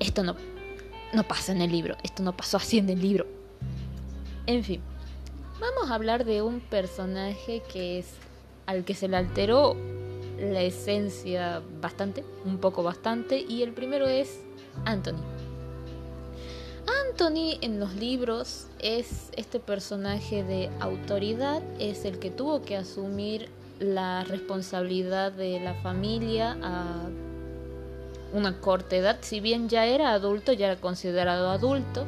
esto 0.00 0.22
no, 0.22 0.36
no 1.12 1.22
pasa 1.24 1.52
en 1.52 1.62
el 1.62 1.70
libro, 1.70 1.96
esto 2.02 2.22
no 2.22 2.36
pasó 2.36 2.56
así 2.56 2.78
en 2.78 2.88
el 2.90 3.00
libro. 3.00 3.26
En 4.46 4.64
fin, 4.64 4.80
vamos 5.60 5.90
a 5.90 5.94
hablar 5.94 6.24
de 6.24 6.42
un 6.42 6.60
personaje 6.60 7.62
que 7.72 7.98
es 7.98 8.14
al 8.66 8.84
que 8.84 8.94
se 8.94 9.08
le 9.08 9.16
alteró 9.16 9.76
la 10.38 10.62
esencia 10.62 11.62
bastante, 11.80 12.24
un 12.44 12.58
poco 12.58 12.82
bastante, 12.82 13.40
y 13.40 13.62
el 13.62 13.72
primero 13.72 14.06
es 14.06 14.40
Anthony. 14.84 15.22
Anthony 17.10 17.58
en 17.60 17.80
los 17.80 17.94
libros 17.94 18.66
es 18.78 19.30
este 19.36 19.60
personaje 19.60 20.44
de 20.44 20.70
autoridad, 20.80 21.62
es 21.78 22.04
el 22.04 22.18
que 22.18 22.30
tuvo 22.30 22.62
que 22.62 22.76
asumir 22.76 23.48
la 23.78 24.24
responsabilidad 24.24 25.32
de 25.32 25.60
la 25.60 25.74
familia 25.74 26.56
a 26.62 27.08
una 28.32 28.60
corta 28.60 28.96
edad, 28.96 29.18
si 29.20 29.40
bien 29.40 29.68
ya 29.68 29.86
era 29.86 30.12
adulto, 30.12 30.52
ya 30.52 30.66
era 30.66 30.80
considerado 30.80 31.50
adulto, 31.50 32.04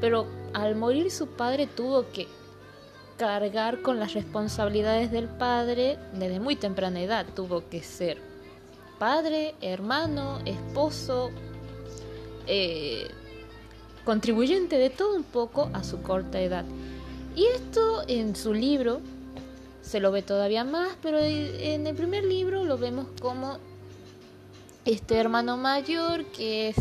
pero 0.00 0.26
al 0.52 0.76
morir 0.76 1.10
su 1.10 1.28
padre 1.28 1.66
tuvo 1.66 2.10
que 2.10 2.28
cargar 3.16 3.82
con 3.82 3.98
las 3.98 4.14
responsabilidades 4.14 5.10
del 5.10 5.28
padre 5.28 5.98
desde 6.12 6.40
muy 6.40 6.56
temprana 6.56 7.00
edad, 7.00 7.26
tuvo 7.34 7.68
que 7.68 7.82
ser 7.82 8.18
padre, 8.98 9.54
hermano, 9.60 10.38
esposo, 10.44 11.30
eh, 12.46 13.08
contribuyente 14.04 14.78
de 14.78 14.90
todo 14.90 15.16
un 15.16 15.24
poco 15.24 15.70
a 15.72 15.84
su 15.84 16.02
corta 16.02 16.40
edad. 16.40 16.64
Y 17.34 17.44
esto 17.46 18.02
en 18.08 18.36
su 18.36 18.54
libro 18.54 19.00
se 19.82 20.00
lo 20.00 20.10
ve 20.10 20.22
todavía 20.22 20.64
más, 20.64 20.96
pero 21.02 21.18
en 21.18 21.86
el 21.86 21.94
primer 21.94 22.24
libro 22.24 22.64
lo 22.64 22.78
vemos 22.78 23.06
como 23.20 23.58
este 24.86 25.16
hermano 25.16 25.56
mayor 25.56 26.24
que 26.26 26.68
es 26.68 26.76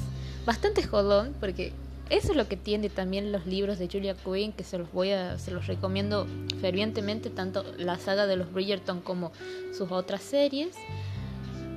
bastante 0.45 0.83
jodón, 0.83 1.35
porque 1.39 1.73
eso 2.09 2.31
es 2.31 2.37
lo 2.37 2.47
que 2.47 2.55
tiene 2.55 2.89
también 2.89 3.31
los 3.31 3.47
libros 3.47 3.79
de 3.79 3.89
Julia 3.91 4.15
Quinn, 4.15 4.53
que 4.53 4.63
se 4.63 4.77
los 4.77 4.91
voy 4.91 5.11
a, 5.11 5.39
se 5.39 5.49
los 5.49 5.65
recomiendo 5.65 6.27
fervientemente, 6.61 7.31
tanto 7.31 7.65
la 7.77 7.97
saga 7.97 8.27
de 8.27 8.35
los 8.35 8.53
Bridgerton 8.53 9.01
como 9.01 9.31
sus 9.75 9.91
otras 9.91 10.21
series. 10.21 10.75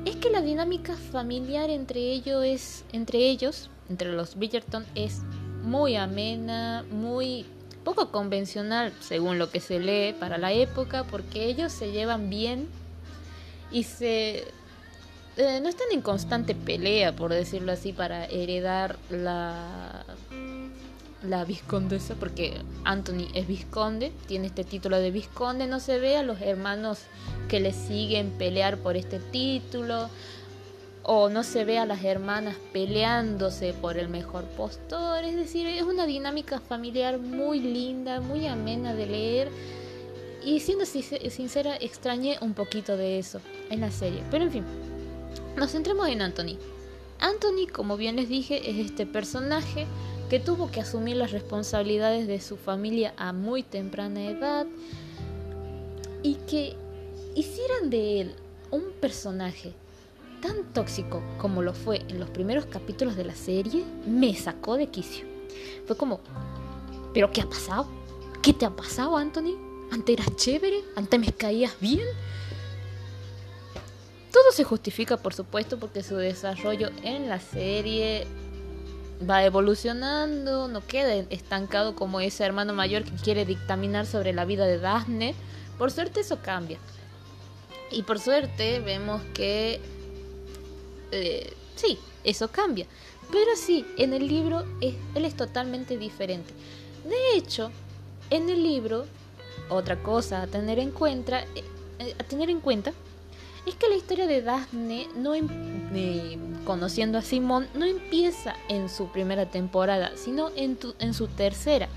Es 0.05 0.17
que 0.17 0.31
la 0.31 0.43
dinámica 0.43 0.95
familiar 0.95 1.71
entre 1.71 2.01
ellos 2.01 2.85
entre 2.93 3.19
ellos, 3.19 3.71
entre 3.88 4.12
los 4.12 4.37
Bridgerton, 4.37 4.85
es 4.95 5.23
muy 5.62 5.97
amena, 5.97 6.85
muy 6.91 7.47
poco 7.85 8.11
convencional 8.11 8.93
según 9.01 9.38
lo 9.38 9.51
que 9.51 9.61
se 9.61 9.81
lee 9.81 10.14
para 10.21 10.37
la 10.37 10.53
época, 10.53 11.05
porque 11.05 11.47
ellos 11.47 11.73
se 11.73 11.91
llevan 11.91 12.29
bien 12.29 12.69
y 13.73 13.85
se 13.85 14.45
eh, 15.38 15.61
no 15.62 15.68
están 15.68 15.88
en 15.92 16.03
constante 16.03 16.55
pelea, 16.55 17.16
por 17.16 17.33
decirlo 17.33 17.72
así, 17.72 17.92
para 17.92 18.27
heredar 18.27 18.98
la 19.09 20.05
la 21.22 21.44
viscondesa, 21.44 22.14
porque 22.14 22.55
Anthony 22.85 23.27
es 23.35 23.48
visconde, 23.48 24.12
tiene 24.27 24.46
este 24.46 24.64
título 24.64 24.98
de 24.98 25.11
visconde, 25.11 25.66
no 25.66 25.81
se 25.81 25.98
ve 25.98 26.16
a 26.16 26.22
los 26.22 26.40
hermanos 26.40 27.01
que 27.48 27.61
le 27.61 27.72
siguen 27.72 28.31
pelear 28.31 28.79
por 28.79 28.96
este 28.96 29.18
título, 29.18 30.09
o 31.03 31.29
no 31.29 31.42
se 31.42 31.64
ve 31.64 31.79
a 31.79 31.87
las 31.87 32.05
hermanas 32.05 32.57
peleándose 32.72 33.72
por 33.72 33.96
el 33.96 34.09
mejor 34.09 34.44
postor, 34.44 35.24
es 35.24 35.35
decir, 35.35 35.66
es 35.66 35.83
una 35.83 36.07
dinámica 36.07 36.61
familiar 36.61 37.18
muy 37.18 37.61
linda, 37.61 38.20
muy 38.20 38.46
amena 38.46 38.94
de 38.94 39.07
leer, 39.07 39.48
Y 40.44 40.61
siendo 40.61 40.87
sincera, 40.87 41.77
extrañé 41.77 42.38
un 42.40 42.55
poquito 42.55 42.96
de 42.96 43.18
eso 43.18 43.40
en 43.70 43.81
la 43.81 43.90
serie. 43.90 44.22
Pero 44.31 44.44
en 44.44 44.53
fin, 44.53 44.64
nos 45.59 45.73
centremos 45.73 46.09
en 46.09 46.23
Anthony. 46.23 46.57
Anthony, 47.21 47.66
como 47.73 47.97
bien 47.97 48.16
les 48.16 48.29
dije, 48.29 48.71
es 48.71 48.87
este 48.87 49.07
personaje 49.07 49.87
que 50.31 50.38
tuvo 50.38 50.71
que 50.71 50.81
asumir 50.81 51.16
las 51.16 51.33
responsabilidades 51.33 52.27
de 52.29 52.40
su 52.40 52.57
familia 52.57 53.14
a 53.16 53.33
muy 53.33 53.62
temprana 53.62 54.25
edad 54.25 54.66
y 56.23 56.35
que 56.35 56.77
hicieran 57.35 57.90
de 57.90 58.21
él 58.21 58.35
un 58.71 58.92
personaje 59.01 59.73
tan 60.40 60.64
tóxico 60.73 61.23
como 61.38 61.62
lo 61.62 61.73
fue 61.75 62.03
en 62.09 62.21
los 62.21 62.31
primeros 62.31 62.66
capítulos 62.66 63.16
de 63.16 63.25
la 63.25 63.35
serie, 63.35 63.85
me 64.07 64.35
sacó 64.37 64.77
de 64.77 64.88
quicio. 64.88 65.25
Fue 65.87 65.97
como, 65.97 66.21
¿pero 67.12 67.33
qué 67.33 67.40
ha 67.40 67.49
pasado? 67.49 67.88
¿Qué 68.42 68.53
te 68.53 68.66
ha 68.66 68.71
pasado, 68.71 69.16
Anthony? 69.16 69.57
¿Antes 69.90 70.18
eras 70.18 70.37
chévere? 70.37 70.85
¿Antes 70.94 71.18
me 71.18 71.33
caías 71.33 71.73
bien? 71.81 72.07
Todo 74.33 74.53
se 74.53 74.64
justifica, 74.64 75.17
por 75.17 75.35
supuesto, 75.35 75.79
porque 75.79 76.03
su 76.03 76.17
desarrollo 76.17 76.91
en 77.03 77.29
la 77.29 77.41
serie 77.41 78.27
va 79.29 79.45
evolucionando, 79.45 80.69
no 80.69 80.87
queda 80.87 81.14
estancado 81.31 81.97
como 81.97 82.21
ese 82.21 82.45
hermano 82.45 82.75
mayor 82.75 83.05
que 83.05 83.12
quiere 83.12 83.45
dictaminar 83.45 84.07
sobre 84.07 84.33
la 84.33 84.45
vida 84.45 84.67
de 84.67 84.79
Daphne. 84.79 85.35
Por 85.79 85.91
suerte 85.91 86.21
eso 86.21 86.38
cambia. 86.43 86.79
Y 87.91 88.03
por 88.03 88.19
suerte 88.19 88.81
vemos 88.81 89.23
que 89.35 89.81
eh, 91.11 91.53
sí, 91.77 91.99
eso 92.25 92.49
cambia. 92.49 92.87
Pero 93.31 93.57
sí, 93.57 93.87
en 93.97 94.12
el 94.12 94.27
libro 94.27 94.64
él 94.81 95.25
es 95.25 95.37
totalmente 95.37 95.97
diferente. 95.97 96.53
De 97.05 97.37
hecho, 97.37 97.71
en 98.31 98.49
el 98.51 98.62
libro, 98.62 99.07
otra 99.71 100.03
cosa 100.03 100.43
a 100.43 100.47
tener 100.47 100.79
en 100.79 100.91
cuenta, 100.91 101.41
eh, 101.99 102.14
a 102.19 102.25
tener 102.25 102.51
en 102.51 102.61
cuenta 102.61 102.93
es 103.69 103.75
que 103.75 103.89
la 103.89 103.97
historia 103.97 104.27
de 104.27 104.41
Daphne, 104.41 105.09
no 105.15 105.35
em, 105.35 105.47
conociendo 106.65 107.19
a 107.19 107.23
Simón, 107.23 107.69
no 107.75 107.85
empieza 107.85 108.55
en 108.69 108.89
su 108.89 109.09
primera 109.09 109.51
temporada, 109.51 110.13
sino 110.17 110.51
en, 110.57 110.79
su 111.15 111.29
tercera. 111.29 111.89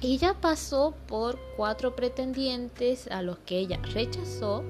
Ella 0.00 0.34
pasó 0.40 0.94
por 1.06 1.38
cuatro 1.56 1.94
pretendientes 1.94 3.06
a 3.08 3.22
los 3.22 3.38
que 3.38 3.58
ella 3.58 3.78
rechazó 3.94 4.64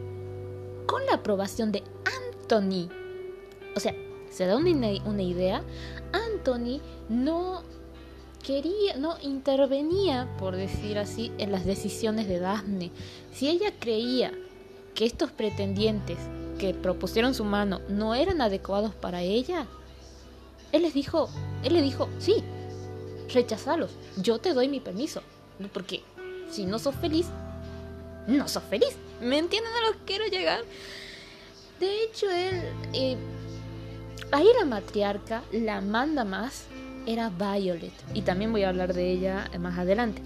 con 0.87 1.07
la 1.07 1.15
aprobación 1.15 1.73
de 1.73 1.83
Anthony. 2.05 2.91
O 3.75 3.81
sea, 3.81 3.95
se 4.31 4.45
da 4.45 4.59
una, 4.59 4.89
una 5.07 5.23
idea. 5.23 5.63
Anthony 6.13 6.81
no 7.09 7.63
quería, 8.43 8.97
no 8.99 9.17
intervenía, 9.23 10.29
por 10.39 10.57
decir 10.57 10.99
así, 10.99 11.33
en 11.39 11.53
las 11.53 11.65
decisiones 11.65 12.29
de 12.29 12.39
Daphne. 12.39 12.91
Si 13.33 13.49
ella 13.49 13.73
creía 13.79 14.33
que 14.95 15.07
estos 15.07 15.31
pretendientes 15.31 16.19
que 16.59 16.75
propusieron 16.75 17.35
su 17.35 17.45
mano 17.45 17.81
no 17.89 18.15
eran 18.15 18.41
adecuados 18.41 18.95
para 18.95 19.23
ella, 19.23 19.67
él 20.73 20.83
les 20.83 20.95
dijo, 20.95 21.29
él 21.65 21.75
le 21.75 21.83
dijo, 21.83 22.09
sí, 22.19 22.43
rechazalos, 23.33 23.91
yo 24.17 24.39
te 24.39 24.55
doy 24.55 24.69
mi 24.69 24.81
permiso, 24.81 25.23
porque 25.73 26.03
si 26.51 26.65
no 26.65 26.79
sos 26.79 26.95
feliz, 26.95 27.27
no 28.27 28.49
sos 28.49 28.63
feliz. 28.65 28.97
¿Me 29.21 29.39
entienden 29.39 29.73
a 29.73 29.87
lo 29.87 29.93
que 29.93 30.05
quiero 30.05 30.27
llegar? 30.27 30.61
De 31.81 32.05
hecho, 32.05 32.31
él, 32.31 32.63
eh, 32.93 33.17
ahí 34.31 34.47
la 34.59 34.65
matriarca, 34.65 35.43
la 35.53 35.81
manda 35.81 36.25
más, 36.25 36.67
era 37.07 37.31
Violet, 37.31 37.93
y 38.15 38.23
también 38.23 38.53
voy 38.53 38.63
a 38.63 38.69
hablar 38.69 38.95
de 38.95 39.11
ella 39.11 39.51
más 39.59 39.79
adelante. 39.79 40.23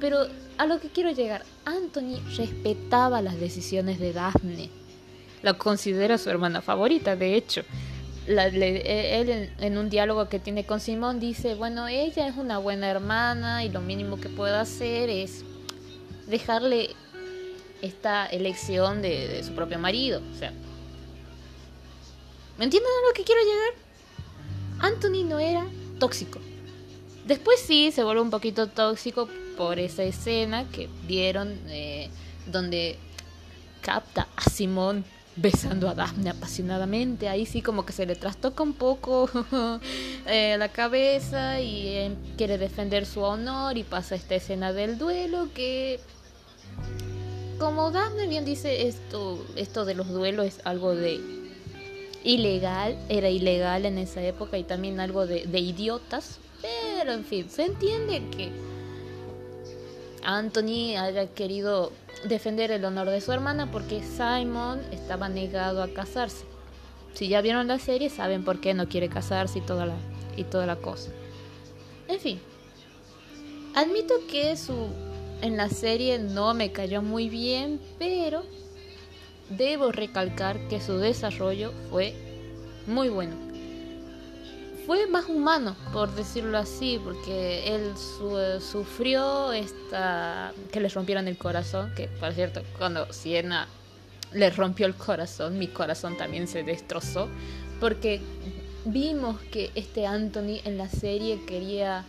Pero 0.00 0.26
a 0.58 0.66
lo 0.66 0.80
que 0.80 0.88
quiero 0.88 1.10
llegar, 1.10 1.44
Anthony 1.64 2.20
respetaba 2.36 3.22
las 3.22 3.38
decisiones 3.40 3.98
de 3.98 4.12
Daphne. 4.12 4.70
La 5.42 5.54
considera 5.54 6.18
su 6.18 6.30
hermana 6.30 6.62
favorita, 6.62 7.16
de 7.16 7.34
hecho. 7.34 7.62
E, 8.26 9.20
él 9.20 9.50
en, 9.58 9.78
un 9.78 9.88
diálogo 9.88 10.28
que 10.28 10.38
tiene 10.38 10.66
con 10.66 10.80
Simón 10.80 11.18
dice, 11.18 11.54
bueno, 11.54 11.88
ella 11.88 12.28
es 12.28 12.36
una 12.36 12.58
buena 12.58 12.90
hermana 12.90 13.64
y 13.64 13.70
lo 13.70 13.80
mínimo 13.80 14.20
que 14.20 14.28
puedo 14.28 14.56
hacer 14.56 15.08
es 15.08 15.44
dejarle 16.26 16.90
esta 17.80 18.26
elección 18.26 19.00
de, 19.00 19.28
de 19.28 19.42
su 19.42 19.52
propio 19.54 19.78
marido. 19.78 20.20
O 20.34 20.38
sea, 20.38 20.52
¿me 22.58 22.64
entienden 22.64 22.90
a 22.90 23.08
lo 23.08 23.14
que 23.14 23.24
quiero 23.24 23.40
llegar? 23.40 24.92
Anthony 24.92 25.24
no 25.24 25.38
era 25.38 25.66
tóxico. 25.98 26.38
Después 27.28 27.60
sí 27.60 27.92
se 27.92 28.02
vuelve 28.04 28.22
un 28.22 28.30
poquito 28.30 28.68
tóxico 28.68 29.28
por 29.58 29.78
esa 29.78 30.02
escena 30.02 30.66
que 30.70 30.88
vieron 31.06 31.58
eh, 31.68 32.08
donde 32.46 32.96
capta 33.82 34.28
a 34.34 34.48
Simón 34.48 35.04
besando 35.36 35.90
a 35.90 35.94
Daphne 35.94 36.30
apasionadamente. 36.30 37.28
Ahí 37.28 37.44
sí 37.44 37.60
como 37.60 37.84
que 37.84 37.92
se 37.92 38.06
le 38.06 38.16
trastoca 38.16 38.62
un 38.62 38.72
poco 38.72 39.28
eh, 40.26 40.56
la 40.58 40.70
cabeza 40.70 41.60
y 41.60 41.88
eh, 41.88 42.16
quiere 42.38 42.56
defender 42.56 43.04
su 43.04 43.20
honor 43.20 43.76
y 43.76 43.82
pasa 43.82 44.14
esta 44.14 44.34
escena 44.34 44.72
del 44.72 44.96
duelo 44.96 45.50
que... 45.54 46.00
Como 47.58 47.90
Daphne 47.90 48.26
bien 48.26 48.46
dice, 48.46 48.88
esto, 48.88 49.44
esto 49.54 49.84
de 49.84 49.94
los 49.94 50.08
duelos 50.08 50.46
es 50.46 50.60
algo 50.64 50.94
de 50.94 51.20
ilegal, 52.24 52.96
era 53.10 53.28
ilegal 53.28 53.84
en 53.84 53.98
esa 53.98 54.22
época 54.22 54.56
y 54.56 54.64
también 54.64 54.98
algo 54.98 55.26
de, 55.26 55.44
de 55.44 55.58
idiotas, 55.58 56.38
pero 56.98 57.12
en 57.12 57.24
fin, 57.24 57.48
se 57.48 57.64
entiende 57.64 58.24
que 58.36 58.50
Anthony 60.24 60.96
haya 60.98 61.28
querido 61.28 61.92
defender 62.24 62.72
el 62.72 62.84
honor 62.84 63.08
de 63.08 63.20
su 63.20 63.30
hermana 63.30 63.70
porque 63.70 64.02
Simon 64.02 64.80
estaba 64.90 65.28
negado 65.28 65.80
a 65.80 65.88
casarse. 65.88 66.44
Si 67.14 67.28
ya 67.28 67.40
vieron 67.40 67.68
la 67.68 67.78
serie 67.78 68.10
saben 68.10 68.44
por 68.44 68.60
qué 68.60 68.74
no 68.74 68.88
quiere 68.88 69.08
casarse 69.08 69.60
y 69.60 69.62
toda 69.62 69.86
la, 69.86 69.94
y 70.36 70.42
toda 70.42 70.66
la 70.66 70.74
cosa. 70.74 71.10
En 72.08 72.18
fin, 72.18 72.40
admito 73.76 74.14
que 74.28 74.56
su 74.56 74.88
en 75.40 75.56
la 75.56 75.68
serie 75.68 76.18
no 76.18 76.52
me 76.52 76.72
cayó 76.72 77.00
muy 77.00 77.28
bien, 77.28 77.80
pero 78.00 78.42
debo 79.50 79.92
recalcar 79.92 80.66
que 80.66 80.80
su 80.80 80.98
desarrollo 80.98 81.72
fue 81.90 82.12
muy 82.88 83.08
bueno 83.08 83.47
fue 84.88 85.06
más 85.06 85.28
humano, 85.28 85.76
por 85.92 86.14
decirlo 86.14 86.56
así, 86.56 86.98
porque 87.04 87.74
él 87.74 87.92
sufrió 88.58 89.52
esta 89.52 90.54
que 90.72 90.80
le 90.80 90.88
rompieron 90.88 91.28
el 91.28 91.36
corazón, 91.36 91.92
que 91.94 92.08
por 92.08 92.32
cierto, 92.32 92.62
cuando 92.78 93.12
Siena 93.12 93.68
le 94.32 94.48
rompió 94.48 94.86
el 94.86 94.94
corazón, 94.94 95.58
mi 95.58 95.66
corazón 95.66 96.16
también 96.16 96.48
se 96.48 96.62
destrozó, 96.62 97.28
porque 97.80 98.22
vimos 98.86 99.38
que 99.52 99.70
este 99.74 100.06
Anthony 100.06 100.62
en 100.64 100.78
la 100.78 100.88
serie 100.88 101.44
quería 101.44 102.06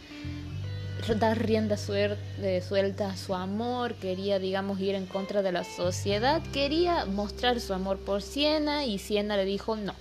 dar 1.20 1.38
rienda 1.38 1.76
suelta 1.76 3.10
a 3.10 3.18
su 3.18 3.36
amor, 3.36 3.96
quería, 3.96 4.40
digamos, 4.40 4.80
ir 4.80 4.96
en 4.96 5.06
contra 5.06 5.42
de 5.42 5.52
la 5.52 5.66
sociedad, 5.66 6.42
quería 6.54 7.04
mostrar 7.04 7.60
su 7.60 7.74
amor 7.74 7.98
por 7.98 8.22
Siena 8.22 8.86
y 8.86 9.00
Siena 9.00 9.36
le 9.36 9.44
dijo 9.44 9.76
no. 9.76 9.96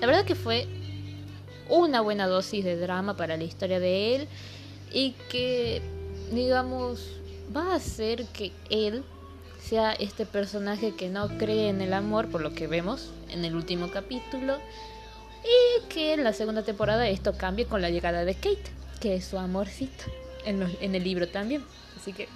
La 0.00 0.06
verdad 0.06 0.24
que 0.24 0.36
fue 0.36 0.68
una 1.68 2.00
buena 2.00 2.26
dosis 2.26 2.64
de 2.64 2.76
drama 2.76 3.16
para 3.16 3.36
la 3.36 3.44
historia 3.44 3.80
de 3.80 4.16
él 4.16 4.28
y 4.92 5.12
que, 5.30 5.82
digamos, 6.32 7.18
va 7.54 7.72
a 7.72 7.76
hacer 7.76 8.24
que 8.26 8.52
él 8.70 9.04
sea 9.60 9.92
este 9.92 10.24
personaje 10.24 10.94
que 10.94 11.08
no 11.08 11.28
cree 11.36 11.68
en 11.68 11.80
el 11.82 11.92
amor, 11.92 12.28
por 12.28 12.40
lo 12.40 12.54
que 12.54 12.66
vemos 12.66 13.10
en 13.30 13.44
el 13.44 13.54
último 13.54 13.90
capítulo, 13.90 14.58
y 15.44 15.86
que 15.88 16.14
en 16.14 16.24
la 16.24 16.32
segunda 16.32 16.62
temporada 16.62 17.08
esto 17.08 17.36
cambie 17.36 17.66
con 17.66 17.82
la 17.82 17.90
llegada 17.90 18.24
de 18.24 18.34
Kate, 18.34 18.70
que 19.00 19.16
es 19.16 19.24
su 19.24 19.38
amorcito 19.38 20.04
en, 20.44 20.62
en 20.80 20.94
el 20.94 21.04
libro 21.04 21.28
también. 21.28 21.64
Así 21.96 22.12
que 22.12 22.28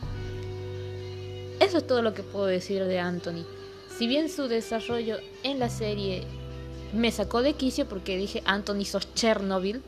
eso 1.60 1.78
es 1.78 1.86
todo 1.86 2.02
lo 2.02 2.12
que 2.12 2.22
puedo 2.22 2.46
decir 2.46 2.84
de 2.84 2.98
Anthony. 2.98 3.44
Si 3.96 4.06
bien 4.06 4.28
su 4.28 4.48
desarrollo 4.48 5.18
en 5.42 5.58
la 5.58 5.68
serie 5.68 6.24
me 6.92 7.10
sacó 7.10 7.42
de 7.42 7.54
quicio 7.54 7.88
porque 7.88 8.16
dije, 8.16 8.42
Anthony, 8.46 8.84
sos 8.84 9.12
Chernobyl. 9.14 9.82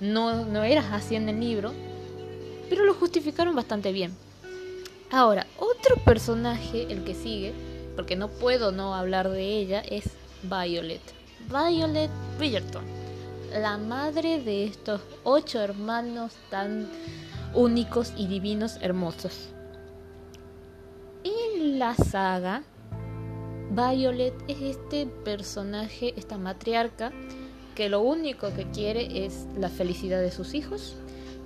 No, 0.00 0.44
no 0.44 0.62
eras 0.64 0.86
así 0.92 1.14
en 1.14 1.28
el 1.28 1.40
libro. 1.40 1.72
Pero 2.68 2.84
lo 2.84 2.94
justificaron 2.94 3.54
bastante 3.54 3.92
bien. 3.92 4.16
Ahora, 5.10 5.46
otro 5.58 5.96
personaje, 6.04 6.86
el 6.90 7.04
que 7.04 7.14
sigue, 7.14 7.52
porque 7.94 8.16
no 8.16 8.28
puedo 8.28 8.72
no 8.72 8.94
hablar 8.94 9.28
de 9.28 9.58
ella, 9.58 9.80
es 9.80 10.04
Violet. 10.42 11.02
Violet 11.48 12.10
Bridgerton. 12.38 12.84
La 13.52 13.76
madre 13.76 14.40
de 14.40 14.64
estos 14.64 15.02
ocho 15.24 15.60
hermanos 15.60 16.32
tan 16.48 16.88
únicos 17.52 18.14
y 18.16 18.26
divinos, 18.26 18.78
hermosos. 18.80 19.48
En 21.24 21.78
la 21.78 21.94
saga 21.94 22.62
Violet 23.74 24.34
es 24.48 24.60
este 24.60 25.06
personaje, 25.06 26.14
esta 26.16 26.38
matriarca, 26.38 27.12
que 27.74 27.88
lo 27.88 28.00
único 28.02 28.52
que 28.54 28.70
quiere 28.70 29.24
es 29.24 29.46
la 29.58 29.68
felicidad 29.68 30.20
de 30.20 30.30
sus 30.30 30.54
hijos 30.54 30.96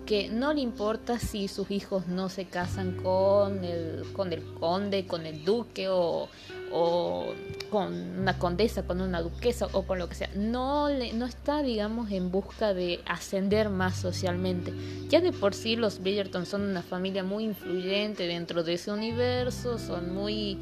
que 0.07 0.29
no 0.29 0.55
le 0.55 0.61
importa 0.61 1.19
si 1.19 1.49
sus 1.49 1.71
hijos 1.71 2.07
no 2.07 2.29
se 2.29 2.47
casan 2.47 2.93
con 3.03 3.65
el, 3.65 4.05
con 4.12 4.33
el 4.33 4.43
conde, 4.55 5.05
con 5.05 5.27
el 5.27 5.45
duque 5.45 5.89
o, 5.89 6.29
o 6.73 7.27
con 7.71 8.21
una 8.21 8.39
condesa, 8.39 8.87
con 8.87 9.01
una 9.01 9.21
duquesa 9.21 9.67
o 9.73 9.83
con 9.83 9.99
lo 9.99 10.09
que 10.09 10.15
sea. 10.15 10.31
No, 10.37 10.89
le, 10.89 11.12
no 11.12 11.27
está, 11.27 11.62
digamos, 11.62 12.12
en 12.12 12.31
busca 12.31 12.73
de 12.73 13.01
ascender 13.05 13.69
más 13.69 13.97
socialmente. 13.97 14.73
Ya 15.09 15.21
de 15.21 15.33
por 15.33 15.55
sí 15.55 15.75
los 15.75 16.01
Bridgerton 16.01 16.47
son 16.47 16.62
una 16.62 16.83
familia 16.83 17.25
muy 17.25 17.45
influyente 17.45 18.29
dentro 18.29 18.62
de 18.62 18.75
ese 18.75 18.93
universo, 18.93 19.77
son 19.77 20.15
muy, 20.15 20.57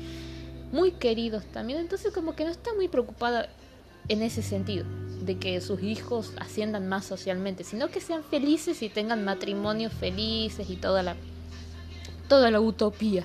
muy 0.74 0.90
queridos 0.90 1.44
también. 1.46 1.78
Entonces 1.78 2.12
como 2.12 2.34
que 2.34 2.44
no 2.44 2.50
está 2.50 2.74
muy 2.74 2.88
preocupada 2.88 3.48
en 4.08 4.22
ese 4.22 4.42
sentido 4.42 4.84
de 5.22 5.38
que 5.38 5.60
sus 5.60 5.82
hijos 5.82 6.32
asciendan 6.36 6.88
más 6.88 7.06
socialmente, 7.06 7.64
sino 7.64 7.88
que 7.88 8.00
sean 8.00 8.22
felices 8.24 8.82
y 8.82 8.88
tengan 8.88 9.24
matrimonios 9.24 9.92
felices 9.92 10.68
y 10.68 10.76
toda 10.76 11.02
la 11.02 11.16
toda 12.28 12.50
la 12.50 12.60
utopía. 12.60 13.24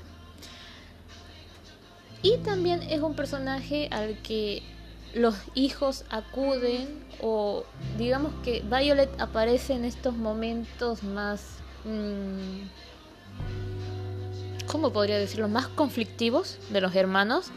Y 2.21 2.38
también 2.38 2.83
es 2.83 3.01
un 3.01 3.15
personaje 3.15 3.88
al 3.91 4.21
que 4.21 4.62
los 5.13 5.35
hijos 5.55 6.05
acuden 6.09 7.03
o 7.21 7.63
digamos 7.97 8.31
que 8.43 8.62
Violet 8.62 9.09
aparece 9.19 9.73
en 9.73 9.85
estos 9.85 10.15
momentos 10.15 11.01
más 11.01 11.41
mmm, 11.83 12.67
¿cómo 14.69 14.93
podría 14.93 15.17
decirlo? 15.17 15.47
más 15.47 15.67
conflictivos 15.67 16.60
de 16.69 16.82
los 16.82 16.95
hermanos 16.95 17.51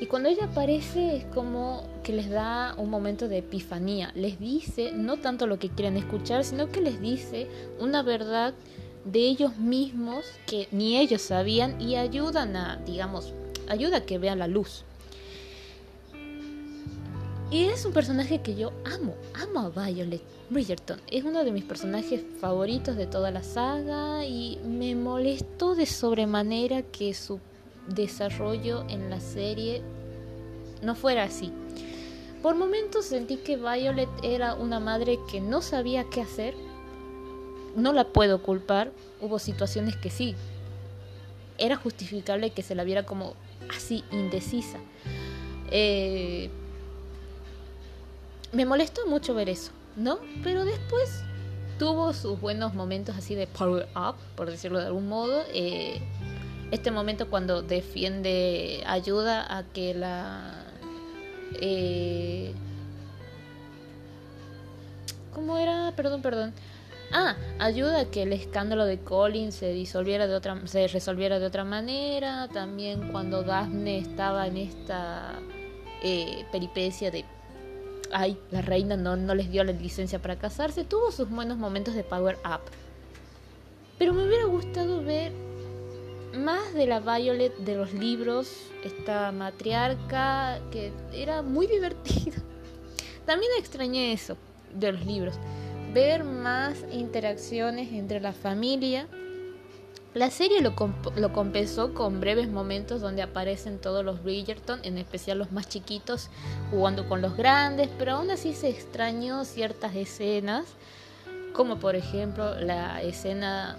y 0.00 0.06
cuando 0.06 0.28
ella 0.28 0.46
aparece 0.46 1.16
es 1.16 1.24
como 1.26 1.86
que 2.02 2.12
les 2.12 2.30
da 2.30 2.74
un 2.78 2.88
momento 2.88 3.28
de 3.28 3.38
epifanía. 3.38 4.10
Les 4.14 4.40
dice 4.40 4.92
no 4.92 5.18
tanto 5.18 5.46
lo 5.46 5.58
que 5.58 5.68
quieren 5.68 5.98
escuchar, 5.98 6.42
sino 6.44 6.70
que 6.70 6.80
les 6.80 7.02
dice 7.02 7.48
una 7.78 8.02
verdad 8.02 8.54
de 9.04 9.20
ellos 9.20 9.58
mismos 9.58 10.24
que 10.46 10.68
ni 10.72 10.96
ellos 10.96 11.20
sabían 11.20 11.78
y 11.80 11.96
ayudan 11.96 12.56
a, 12.56 12.76
digamos, 12.76 13.34
ayuda 13.68 13.98
a 13.98 14.00
que 14.06 14.16
vean 14.16 14.38
la 14.38 14.46
luz. 14.46 14.84
Y 17.50 17.64
es 17.64 17.84
un 17.84 17.92
personaje 17.92 18.40
que 18.42 18.54
yo 18.54 18.70
amo, 18.84 19.16
amo 19.34 19.72
a 19.76 19.88
Violet 19.88 20.22
Bridgerton. 20.50 21.00
Es 21.10 21.24
uno 21.24 21.42
de 21.42 21.50
mis 21.50 21.64
personajes 21.64 22.22
favoritos 22.40 22.96
de 22.96 23.08
toda 23.08 23.32
la 23.32 23.42
saga 23.42 24.24
y 24.24 24.60
me 24.64 24.94
molestó 24.94 25.74
de 25.74 25.86
sobremanera 25.86 26.82
que 26.82 27.12
su 27.12 27.40
desarrollo 27.88 28.84
en 28.88 29.10
la 29.10 29.18
serie 29.18 29.82
no 30.80 30.94
fuera 30.94 31.24
así. 31.24 31.52
Por 32.40 32.54
momentos 32.54 33.06
sentí 33.06 33.36
que 33.38 33.56
Violet 33.56 34.08
era 34.22 34.54
una 34.54 34.78
madre 34.78 35.18
que 35.28 35.40
no 35.40 35.60
sabía 35.60 36.04
qué 36.04 36.20
hacer. 36.20 36.54
No 37.74 37.92
la 37.92 38.04
puedo 38.04 38.44
culpar. 38.44 38.92
Hubo 39.20 39.40
situaciones 39.40 39.96
que 39.96 40.10
sí. 40.10 40.36
Era 41.58 41.74
justificable 41.74 42.50
que 42.50 42.62
se 42.62 42.76
la 42.76 42.84
viera 42.84 43.04
como 43.04 43.34
así, 43.68 44.04
indecisa. 44.12 44.78
Eh, 45.72 46.48
me 48.52 48.64
molestó 48.64 49.06
mucho 49.06 49.34
ver 49.34 49.48
eso, 49.48 49.72
¿no? 49.96 50.18
Pero 50.42 50.64
después 50.64 51.22
tuvo 51.78 52.12
sus 52.12 52.40
buenos 52.40 52.74
momentos 52.74 53.16
así 53.16 53.34
de 53.34 53.46
power 53.46 53.88
up, 53.96 54.16
por 54.36 54.50
decirlo 54.50 54.80
de 54.80 54.86
algún 54.86 55.08
modo. 55.08 55.42
Eh, 55.52 56.00
este 56.70 56.90
momento 56.90 57.28
cuando 57.30 57.62
defiende, 57.62 58.82
ayuda 58.86 59.56
a 59.56 59.64
que 59.64 59.94
la... 59.94 60.64
Eh, 61.60 62.54
¿Cómo 65.34 65.56
era? 65.58 65.92
Perdón, 65.96 66.22
perdón. 66.22 66.52
Ah, 67.12 67.36
ayuda 67.58 68.00
a 68.00 68.04
que 68.04 68.22
el 68.22 68.32
escándalo 68.32 68.84
de 68.84 69.00
Colin 69.00 69.50
se 69.50 69.72
disolviera 69.72 70.28
de 70.28 70.34
otra, 70.34 70.64
se 70.66 70.86
resolviera 70.86 71.38
de 71.38 71.46
otra 71.46 71.64
manera. 71.64 72.48
También 72.48 73.10
cuando 73.10 73.42
Daphne 73.42 73.98
estaba 73.98 74.46
en 74.46 74.58
esta 74.58 75.40
eh, 76.02 76.44
peripecia 76.52 77.10
de, 77.10 77.24
ay, 78.12 78.38
la 78.50 78.62
reina 78.62 78.96
no, 78.96 79.16
no 79.16 79.34
les 79.34 79.50
dio 79.50 79.64
la 79.64 79.72
licencia 79.72 80.20
para 80.20 80.36
casarse, 80.36 80.84
tuvo 80.84 81.10
sus 81.10 81.28
buenos 81.28 81.58
momentos 81.58 81.94
de 81.94 82.04
power 82.04 82.36
up. 82.44 82.60
Pero 83.98 84.14
me 84.14 84.26
hubiera 84.26 84.46
gustado 84.46 85.02
ver 85.02 85.32
más 86.34 86.72
de 86.74 86.86
la 86.86 87.00
Violet 87.00 87.56
de 87.58 87.74
los 87.74 87.92
libros, 87.92 88.50
esta 88.84 89.32
matriarca 89.32 90.60
que 90.70 90.92
era 91.12 91.42
muy 91.42 91.66
divertida. 91.68 92.36
También 93.26 93.52
extrañé 93.58 94.12
eso 94.12 94.36
de 94.74 94.92
los 94.92 95.04
libros, 95.04 95.34
ver 95.92 96.24
más 96.24 96.84
interacciones 96.92 97.92
entre 97.92 98.20
la 98.20 98.32
familia. 98.32 99.06
La 100.12 100.30
serie 100.30 100.60
lo, 100.60 100.74
lo 101.14 101.32
compensó 101.32 101.94
con 101.94 102.20
breves 102.20 102.48
momentos 102.48 103.00
donde 103.00 103.22
aparecen 103.22 103.78
todos 103.78 104.04
los 104.04 104.24
Bridgerton, 104.24 104.80
en 104.82 104.98
especial 104.98 105.38
los 105.38 105.52
más 105.52 105.68
chiquitos, 105.68 106.30
jugando 106.72 107.08
con 107.08 107.22
los 107.22 107.36
grandes, 107.36 107.88
pero 107.96 108.14
aún 108.14 108.30
así 108.32 108.52
se 108.54 108.68
extrañó 108.70 109.44
ciertas 109.44 109.94
escenas, 109.94 110.64
como 111.52 111.78
por 111.78 111.94
ejemplo 111.94 112.58
la 112.60 113.00
escena 113.02 113.76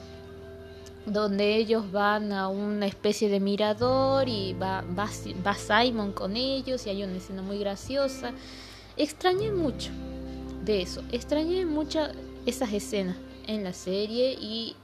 donde 1.06 1.56
ellos 1.56 1.92
van 1.92 2.32
a 2.32 2.48
una 2.48 2.86
especie 2.86 3.28
de 3.28 3.40
mirador 3.40 4.30
y 4.30 4.54
va, 4.54 4.84
va, 4.98 5.56
Simon 5.56 6.14
con 6.14 6.38
ellos 6.38 6.86
y 6.86 6.92
hay 6.92 7.04
una 7.04 7.18
escena 7.18 7.42
muy 7.42 7.60
graciosa. 7.60 8.32
Extrañé 8.96 9.52
mucho 9.52 9.92
de 10.64 10.82
eso, 10.82 11.02
extrañé 11.12 11.66
mucho 11.66 12.08
esas 12.46 12.72
escenas 12.72 13.18
en 13.48 13.64
la 13.64 13.74
serie 13.74 14.38
y 14.40 14.76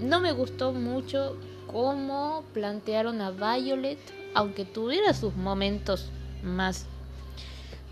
no 0.00 0.20
me 0.20 0.32
gustó 0.32 0.72
mucho 0.72 1.36
cómo 1.66 2.44
plantearon 2.52 3.20
a 3.20 3.30
Violet, 3.30 3.98
aunque 4.34 4.64
tuviera 4.64 5.14
sus 5.14 5.34
momentos 5.34 6.10
más 6.42 6.86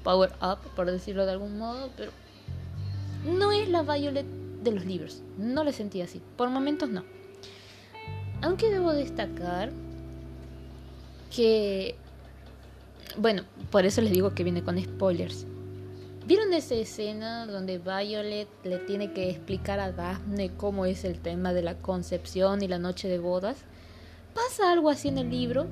power 0.02 0.32
up, 0.42 0.58
por 0.74 0.90
decirlo 0.90 1.26
de 1.26 1.32
algún 1.32 1.58
modo, 1.58 1.90
pero 1.96 2.10
no 3.24 3.52
es 3.52 3.68
la 3.68 3.82
Violet 3.82 4.26
de 4.62 4.72
los 4.72 4.84
libros, 4.84 5.22
no 5.38 5.64
le 5.64 5.72
sentí 5.72 6.00
así, 6.00 6.20
por 6.36 6.48
momentos 6.50 6.88
no. 6.88 7.04
Aunque 8.42 8.70
debo 8.70 8.92
destacar 8.92 9.70
que, 11.34 11.96
bueno, 13.16 13.44
por 13.70 13.86
eso 13.86 14.00
les 14.00 14.12
digo 14.12 14.34
que 14.34 14.44
viene 14.44 14.62
con 14.62 14.82
spoilers. 14.82 15.46
¿Vieron 16.34 16.54
esa 16.54 16.76
escena 16.76 17.44
donde 17.44 17.76
Violet 17.76 18.48
le 18.64 18.78
tiene 18.78 19.12
que 19.12 19.28
explicar 19.28 19.78
a 19.80 19.92
Daphne 19.92 20.50
cómo 20.56 20.86
es 20.86 21.04
el 21.04 21.20
tema 21.20 21.52
de 21.52 21.60
la 21.60 21.74
concepción 21.74 22.62
y 22.62 22.68
la 22.68 22.78
noche 22.78 23.06
de 23.06 23.18
bodas? 23.18 23.58
¿Pasa 24.32 24.72
algo 24.72 24.88
así 24.88 25.08
en 25.08 25.18
el 25.18 25.28
libro? 25.28 25.66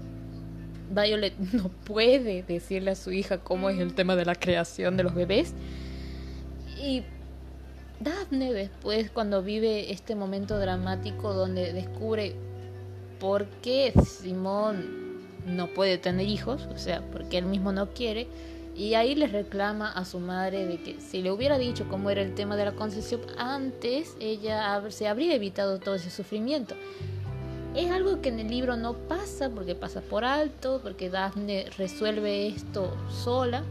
Violet 0.91 1.35
no 1.55 1.71
puede 1.71 2.43
decirle 2.43 2.91
a 2.91 2.95
su 2.95 3.11
hija 3.11 3.39
cómo 3.39 3.71
es 3.71 3.79
el 3.79 3.95
tema 3.95 4.17
de 4.17 4.27
la 4.27 4.35
creación 4.35 4.99
de 4.99 5.05
los 5.05 5.15
bebés. 5.15 5.55
Y 6.79 7.05
Daphne 7.99 8.53
después, 8.53 9.11
cuando 9.11 9.43
vive 9.43 9.91
este 9.91 10.15
momento 10.15 10.59
dramático 10.59 11.33
donde 11.33 11.73
descubre 11.73 12.35
por 13.19 13.47
qué 13.63 13.95
Simón 14.05 15.23
no 15.47 15.69
puede 15.69 15.97
tener 15.97 16.29
hijos, 16.29 16.69
o 16.71 16.77
sea, 16.77 17.01
porque 17.13 17.39
él 17.39 17.47
mismo 17.47 17.73
no 17.73 17.95
quiere, 17.95 18.29
y 18.81 18.95
ahí 18.95 19.15
le 19.15 19.27
reclama 19.27 19.93
a 19.93 20.07
su 20.07 20.21
madre 20.21 20.65
de 20.65 20.79
que 20.83 20.99
si 21.03 21.21
le 21.21 21.31
hubiera 21.31 21.59
dicho 21.59 21.87
cómo 21.91 22.09
era 22.09 22.23
el 22.23 22.35
tema 22.35 22.57
de 22.57 22.65
la 22.65 22.73
concepción 22.73 23.21
antes, 23.37 24.17
ella 24.21 24.83
se 24.89 25.07
habría 25.07 25.35
evitado 25.35 25.79
todo 25.79 25.97
ese 25.97 26.09
sufrimiento. 26.09 26.75
Es 27.77 27.91
algo 27.91 28.23
que 28.23 28.31
en 28.31 28.41
el 28.41 28.49
libro 28.49 28.79
no 28.79 28.95
pasa 28.95 29.51
porque 29.51 29.75
pasa 29.75 30.01
por 30.01 30.25
alto, 30.25 30.81
porque 30.83 31.11
Daphne 31.11 31.67
resuelve 31.77 32.47
esto 32.47 32.97
sola, 33.11 33.65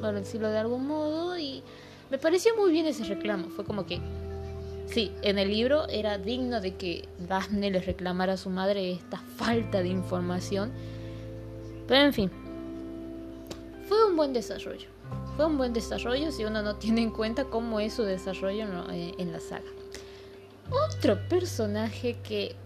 por 0.00 0.14
decirlo 0.14 0.48
de 0.48 0.56
algún 0.56 0.86
modo, 0.86 1.38
y 1.38 1.62
me 2.10 2.16
pareció 2.16 2.56
muy 2.56 2.72
bien 2.72 2.86
ese 2.86 3.04
reclamo. 3.04 3.50
Fue 3.50 3.66
como 3.66 3.84
que 3.84 4.00
Sí, 4.86 5.12
en 5.20 5.38
el 5.38 5.50
libro 5.50 5.88
era 5.88 6.16
digno 6.16 6.62
de 6.62 6.74
que 6.74 7.06
Daphne 7.28 7.70
le 7.70 7.80
reclamara 7.80 8.34
a 8.34 8.36
su 8.38 8.48
madre 8.48 8.92
esta 8.92 9.18
falta 9.36 9.82
de 9.82 9.88
información. 9.88 10.72
Pero 11.86 12.02
en 12.02 12.12
fin, 12.12 12.30
fue 13.92 14.06
un 14.06 14.16
buen 14.16 14.32
desarrollo. 14.32 14.88
Fue 15.36 15.44
un 15.44 15.58
buen 15.58 15.74
desarrollo 15.74 16.32
si 16.32 16.46
uno 16.46 16.62
no 16.62 16.76
tiene 16.76 17.02
en 17.02 17.10
cuenta 17.10 17.44
cómo 17.44 17.78
es 17.78 17.92
su 17.92 18.04
desarrollo 18.04 18.64
eh, 18.90 19.12
en 19.18 19.32
la 19.32 19.38
saga. 19.38 19.68
Otro 20.70 21.18
personaje 21.28 22.16
que 22.26 22.56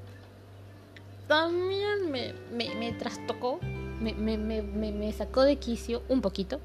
también 1.26 2.12
me, 2.12 2.32
me, 2.52 2.92
trastocó, 2.92 3.58
me, 4.00 4.14
me, 4.14 5.12
sacó 5.12 5.42
de 5.42 5.56
quicio 5.56 6.04
un 6.08 6.20
poquito, 6.20 6.60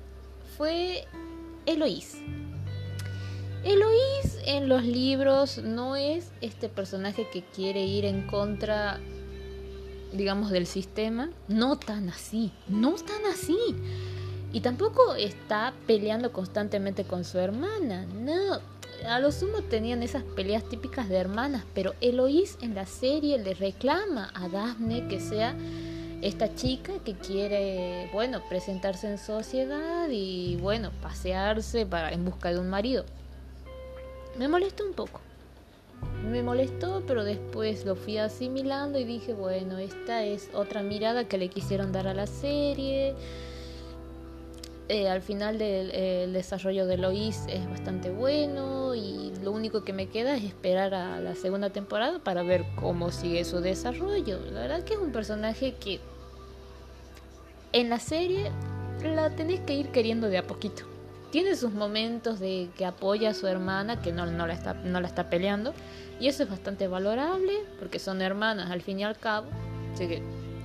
fue 0.57 1.07
Eloís. 1.65 2.21
Eloís 3.63 4.37
en 4.45 4.69
los 4.69 4.83
libros 4.83 5.57
no 5.57 5.95
es 5.95 6.31
este 6.41 6.69
personaje 6.69 7.27
que 7.33 7.41
quiere 7.41 7.83
ir 7.83 8.05
en 8.05 8.27
contra, 8.27 8.99
digamos, 10.13 10.51
del 10.51 10.67
sistema. 10.67 11.31
No 11.47 11.79
tan 11.79 12.09
así, 12.09 12.51
no 12.67 12.93
tan 12.93 13.25
así. 13.25 13.57
Y 14.53 14.59
tampoco 14.61 15.15
está 15.15 15.73
peleando 15.87 16.31
constantemente 16.31 17.05
con 17.05 17.23
su 17.23 17.39
hermana. 17.39 18.05
No, 18.05 18.59
a 19.07 19.19
lo 19.19 19.31
sumo 19.31 19.61
tenían 19.61 20.03
esas 20.03 20.23
peleas 20.23 20.63
típicas 20.65 21.09
de 21.09 21.17
hermanas, 21.17 21.63
pero 21.73 21.95
Eloís 22.01 22.57
en 22.61 22.75
la 22.75 22.85
serie 22.85 23.37
le 23.37 23.53
reclama 23.53 24.29
a 24.33 24.49
Daphne 24.49 25.07
que 25.07 25.19
sea 25.19 25.55
esta 26.21 26.53
chica 26.53 26.93
que 27.03 27.15
quiere, 27.15 28.09
bueno, 28.13 28.41
presentarse 28.47 29.09
en 29.09 29.17
sociedad 29.17 30.07
y, 30.09 30.57
bueno, 30.57 30.91
pasearse 31.01 31.85
para, 31.85 32.11
en 32.11 32.25
busca 32.25 32.51
de 32.51 32.59
un 32.59 32.69
marido. 32.69 33.05
Me 34.37 34.47
molestó 34.47 34.85
un 34.85 34.93
poco. 34.93 35.21
Me 36.29 36.43
molestó, 36.43 37.03
pero 37.07 37.23
después 37.23 37.85
lo 37.85 37.95
fui 37.95 38.17
asimilando 38.17 38.99
y 38.99 39.03
dije, 39.03 39.33
bueno, 39.33 39.77
esta 39.79 40.23
es 40.23 40.49
otra 40.53 40.83
mirada 40.83 41.27
que 41.27 41.37
le 41.37 41.49
quisieron 41.49 41.91
dar 41.91 42.07
a 42.07 42.13
la 42.13 42.27
serie. 42.27 43.15
Eh, 44.93 45.07
al 45.07 45.21
final 45.21 45.57
del 45.57 46.33
desarrollo 46.33 46.85
de 46.85 46.97
Lois 46.97 47.45
es 47.47 47.65
bastante 47.69 48.11
bueno 48.11 48.93
y 48.93 49.31
lo 49.41 49.53
único 49.53 49.85
que 49.85 49.93
me 49.93 50.09
queda 50.09 50.35
es 50.35 50.43
esperar 50.43 50.93
a 50.93 51.21
la 51.21 51.33
segunda 51.33 51.69
temporada 51.69 52.19
para 52.19 52.43
ver 52.43 52.65
cómo 52.75 53.09
sigue 53.09 53.45
su 53.45 53.61
desarrollo. 53.61 54.39
La 54.51 54.59
verdad 54.59 54.83
que 54.83 54.95
es 54.95 54.99
un 54.99 55.13
personaje 55.13 55.75
que 55.75 56.01
en 57.71 57.89
la 57.89 57.99
serie 57.99 58.51
la 59.01 59.29
tenés 59.29 59.61
que 59.61 59.75
ir 59.75 59.91
queriendo 59.93 60.27
de 60.27 60.39
a 60.39 60.43
poquito. 60.45 60.83
Tiene 61.31 61.55
sus 61.55 61.71
momentos 61.71 62.41
de 62.41 62.67
que 62.77 62.85
apoya 62.85 63.29
a 63.29 63.33
su 63.33 63.47
hermana, 63.47 64.01
que 64.01 64.11
no, 64.11 64.25
no, 64.25 64.45
la 64.45 64.53
está, 64.53 64.73
no 64.73 64.99
la 64.99 65.07
está 65.07 65.29
peleando, 65.29 65.73
y 66.19 66.27
eso 66.27 66.43
es 66.43 66.49
bastante 66.49 66.89
valorable, 66.89 67.53
porque 67.79 67.97
son 67.97 68.21
hermanas 68.21 68.69
al 68.69 68.81
fin 68.81 68.99
y 68.99 69.05
al 69.05 69.17
cabo. 69.17 69.47
Así 69.93 70.09
que, 70.09 70.21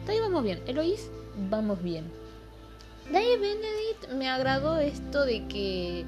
ahí 0.08 0.18
vamos 0.18 0.42
bien. 0.42 0.60
Eloís, 0.66 1.12
vamos 1.48 1.80
bien. 1.80 2.25
Ahí 3.14 3.36
Benedict 3.38 4.12
me 4.14 4.28
agradó 4.28 4.78
esto 4.78 5.24
de 5.24 5.46
que... 5.46 6.04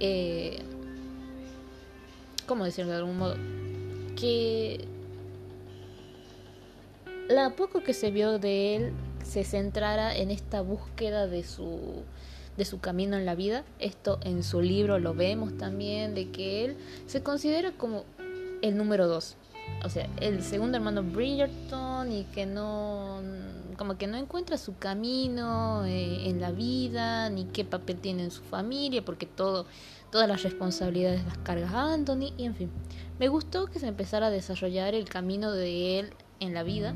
Eh, 0.00 0.62
¿Cómo 2.46 2.64
decirlo 2.64 2.92
de 2.92 2.98
algún 2.98 3.18
modo? 3.18 3.36
Que 4.16 4.84
la 7.28 7.50
poco 7.50 7.82
que 7.82 7.94
se 7.94 8.10
vio 8.10 8.38
de 8.38 8.76
él 8.76 8.92
se 9.24 9.44
centrara 9.44 10.14
en 10.16 10.30
esta 10.30 10.60
búsqueda 10.60 11.26
de 11.26 11.44
su 11.44 12.02
de 12.56 12.64
su 12.64 12.80
camino 12.80 13.16
en 13.16 13.24
la 13.24 13.34
vida. 13.34 13.64
Esto 13.78 14.18
en 14.22 14.42
su 14.42 14.60
libro 14.60 14.98
lo 14.98 15.14
vemos 15.14 15.56
también, 15.56 16.14
de 16.14 16.30
que 16.30 16.64
él 16.64 16.76
se 17.06 17.22
considera 17.22 17.72
como 17.72 18.04
el 18.60 18.76
número 18.76 19.08
dos. 19.08 19.36
O 19.84 19.88
sea, 19.88 20.08
el 20.20 20.42
segundo 20.42 20.76
hermano 20.76 21.02
Bridgerton 21.02 22.12
y 22.12 22.24
que 22.24 22.46
no, 22.46 23.20
como 23.76 23.98
que 23.98 24.06
no 24.06 24.16
encuentra 24.16 24.56
su 24.56 24.76
camino 24.76 25.84
eh, 25.84 26.28
en 26.28 26.40
la 26.40 26.52
vida, 26.52 27.28
ni 27.30 27.46
qué 27.46 27.64
papel 27.64 27.96
tiene 27.96 28.22
en 28.24 28.30
su 28.30 28.42
familia, 28.42 29.04
porque 29.04 29.26
todo, 29.26 29.66
todas 30.10 30.28
las 30.28 30.42
responsabilidades 30.44 31.24
las 31.24 31.38
carga 31.38 31.92
Anthony, 31.92 32.32
y 32.36 32.44
en 32.44 32.54
fin. 32.54 32.70
Me 33.18 33.26
gustó 33.28 33.66
que 33.66 33.80
se 33.80 33.88
empezara 33.88 34.28
a 34.28 34.30
desarrollar 34.30 34.94
el 34.94 35.08
camino 35.08 35.50
de 35.50 35.98
él 35.98 36.12
en 36.38 36.54
la 36.54 36.62
vida 36.62 36.94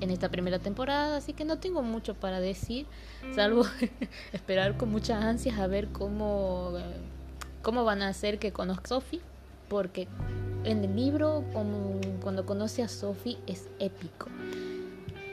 en 0.00 0.10
esta 0.10 0.28
primera 0.28 0.58
temporada, 0.58 1.16
así 1.16 1.32
que 1.32 1.44
no 1.44 1.58
tengo 1.58 1.82
mucho 1.82 2.14
para 2.14 2.40
decir, 2.40 2.86
salvo 3.34 3.64
esperar 4.32 4.76
con 4.76 4.90
muchas 4.90 5.22
ansias 5.22 5.58
a 5.58 5.66
ver 5.66 5.88
cómo, 5.88 6.74
cómo 7.62 7.84
van 7.84 8.02
a 8.02 8.08
hacer 8.08 8.38
que 8.38 8.52
conozca 8.52 8.84
a 8.84 8.88
Sophie, 8.88 9.20
porque 9.68 10.08
en 10.64 10.84
el 10.84 10.96
libro, 10.96 11.44
cuando 12.22 12.46
conoce 12.46 12.82
a 12.82 12.88
Sophie, 12.88 13.38
es 13.46 13.68
épico. 13.78 14.28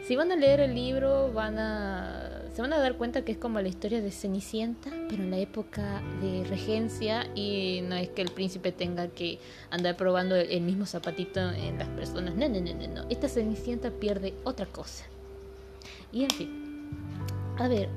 Si 0.05 0.15
van 0.15 0.31
a 0.31 0.35
leer 0.35 0.59
el 0.59 0.75
libro, 0.75 1.31
van 1.33 1.57
a 1.57 2.35
se 2.55 2.61
van 2.61 2.71
a 2.71 2.77
dar 2.77 2.95
cuenta 2.95 3.25
que 3.25 3.33
es 3.33 3.37
como 3.37 3.59
la 3.59 3.67
historia 3.67 4.01
de 4.01 4.11
Cenicienta, 4.11 4.89
pero 5.09 5.23
en 5.23 5.29
la 5.29 5.39
época 5.39 6.01
de 6.21 6.45
regencia 6.45 7.27
y 7.35 7.81
no 7.83 7.95
es 7.95 8.07
que 8.07 8.21
el 8.21 8.31
príncipe 8.31 8.71
tenga 8.71 9.09
que 9.09 9.39
andar 9.71 9.97
probando 9.97 10.37
el 10.37 10.61
mismo 10.61 10.85
zapatito 10.85 11.41
en 11.51 11.77
las 11.77 11.89
personas. 11.89 12.33
No, 12.35 12.47
no, 12.47 12.61
no, 12.61 12.73
no, 12.73 12.87
no. 12.87 13.05
Esta 13.09 13.27
Cenicienta 13.27 13.91
pierde 13.91 14.35
otra 14.45 14.67
cosa. 14.67 15.03
Y 16.13 16.23
en 16.23 16.29
fin. 16.29 16.89
A 17.57 17.67
ver, 17.67 17.89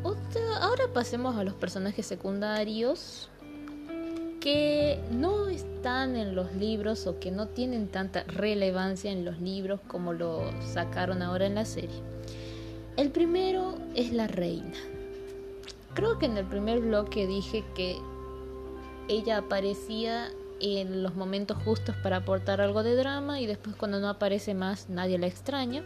ahora 0.61 0.93
pasemos 0.93 1.37
a 1.37 1.45
los 1.45 1.55
personajes 1.55 2.05
secundarios 2.05 3.31
que 4.41 5.01
no 5.11 5.49
están 5.49 6.17
en 6.17 6.35
los 6.35 6.55
libros 6.55 7.07
o 7.07 7.19
que 7.19 7.31
no 7.31 7.49
tienen 7.49 7.89
tanta 7.89 8.25
relevancia 8.25 9.11
en 9.11 9.25
los 9.25 9.41
libros 9.41 9.81
como 9.87 10.13
lo 10.13 10.51
sacaron 10.63 11.23
ahora 11.23 11.47
en 11.47 11.55
la 11.55 11.65
serie. 11.65 12.03
El 12.97 13.11
primero 13.11 13.79
es 13.95 14.13
la 14.13 14.27
reina. 14.27 14.77
Creo 15.95 16.19
que 16.19 16.27
en 16.27 16.37
el 16.37 16.45
primer 16.45 16.81
bloque 16.81 17.27
dije 17.27 17.65
que 17.75 17.97
ella 19.09 19.39
aparecía 19.39 20.31
en 20.61 21.03
los 21.03 21.15
momentos 21.15 21.57
justos 21.65 21.95
para 22.03 22.17
aportar 22.19 22.61
algo 22.61 22.83
de 22.83 22.95
drama 22.95 23.41
y 23.41 23.47
después 23.47 23.77
cuando 23.77 24.01
no 24.01 24.09
aparece 24.09 24.55
más 24.55 24.89
nadie 24.89 25.19
la 25.19 25.27
extraña. 25.27 25.83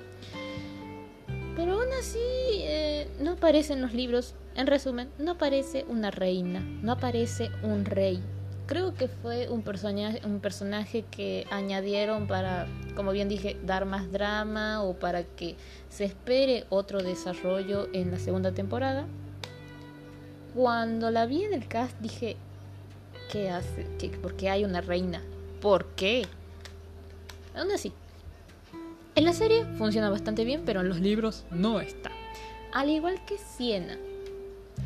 Pero 1.56 1.74
aún 1.74 1.92
así 1.98 2.18
eh, 2.18 3.08
no 3.20 3.32
aparece 3.32 3.74
en 3.74 3.82
los 3.82 3.92
libros. 3.92 4.34
En 4.54 4.66
resumen, 4.66 5.08
no 5.18 5.32
aparece 5.32 5.84
una 5.88 6.10
reina, 6.10 6.60
no 6.60 6.92
aparece 6.92 7.50
un 7.62 7.84
rey, 7.84 8.22
creo 8.72 8.94
que 8.94 9.06
fue 9.06 9.50
un 9.50 9.60
personaje, 9.60 10.22
un 10.24 10.40
personaje 10.40 11.04
que 11.10 11.46
añadieron 11.50 12.26
para, 12.26 12.66
como 12.96 13.12
bien 13.12 13.28
dije, 13.28 13.58
dar 13.66 13.84
más 13.84 14.10
drama 14.10 14.82
o 14.82 14.94
para 14.94 15.24
que 15.24 15.56
se 15.90 16.06
espere 16.06 16.64
otro 16.70 17.02
desarrollo 17.02 17.90
en 17.92 18.10
la 18.10 18.18
segunda 18.18 18.52
temporada. 18.52 19.04
Cuando 20.54 21.10
la 21.10 21.26
vi 21.26 21.44
en 21.44 21.52
el 21.52 21.68
cast 21.68 22.00
dije, 22.00 22.38
¿qué 23.30 23.50
hace? 23.50 23.84
¿Por 24.22 24.36
qué 24.36 24.48
hay 24.48 24.64
una 24.64 24.80
reina? 24.80 25.20
¿Por 25.60 25.88
qué? 25.88 26.26
Aún 27.54 27.72
así, 27.72 27.92
en 29.14 29.24
la 29.24 29.34
serie 29.34 29.66
funciona 29.76 30.08
bastante 30.08 30.46
bien, 30.46 30.62
pero 30.64 30.80
en 30.80 30.88
los 30.88 30.98
libros 30.98 31.44
no 31.50 31.78
está. 31.78 32.10
Al 32.72 32.88
igual 32.88 33.22
que 33.26 33.36
Siena. 33.36 33.98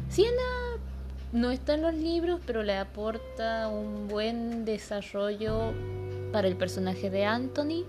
Siena 0.08 0.65
no 1.32 1.50
está 1.50 1.74
en 1.74 1.82
los 1.82 1.94
libros, 1.94 2.40
pero 2.46 2.62
le 2.62 2.76
aporta 2.76 3.68
un 3.68 4.08
buen 4.08 4.64
desarrollo 4.64 5.72
para 6.32 6.48
el 6.48 6.56
personaje 6.56 7.10
de 7.10 7.24
Anthony. 7.24 7.84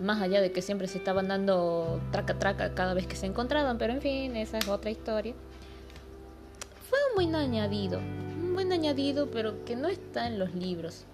Más 0.00 0.20
allá 0.20 0.40
de 0.40 0.52
que 0.52 0.62
siempre 0.62 0.88
se 0.88 0.98
estaban 0.98 1.28
dando 1.28 2.00
traca 2.12 2.38
traca 2.38 2.74
cada 2.74 2.94
vez 2.94 3.06
que 3.06 3.16
se 3.16 3.26
encontraban, 3.26 3.78
pero 3.78 3.94
en 3.94 4.02
fin, 4.02 4.36
esa 4.36 4.58
es 4.58 4.68
otra 4.68 4.90
historia. 4.90 5.34
Fue 6.88 6.98
un 7.10 7.14
buen 7.16 7.34
añadido, 7.34 7.98
un 7.98 8.52
buen 8.54 8.72
añadido, 8.72 9.30
pero 9.30 9.64
que 9.64 9.74
no 9.74 9.88
está 9.88 10.26
en 10.26 10.38
los 10.38 10.54
libros. 10.54 11.06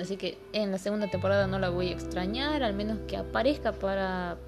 Así 0.00 0.16
que 0.16 0.38
en 0.52 0.70
la 0.70 0.78
segunda 0.78 1.08
temporada 1.08 1.46
no 1.46 1.58
la 1.58 1.68
voy 1.68 1.88
a 1.88 1.92
extrañar, 1.92 2.62
al 2.62 2.74
menos 2.74 2.98
que 3.06 3.16
aparezca 3.16 3.72
para 3.72 4.38